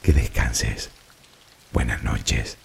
Que 0.02 0.14
descanses. 0.14 0.92
Buenas 1.74 2.04
noches. 2.04 2.56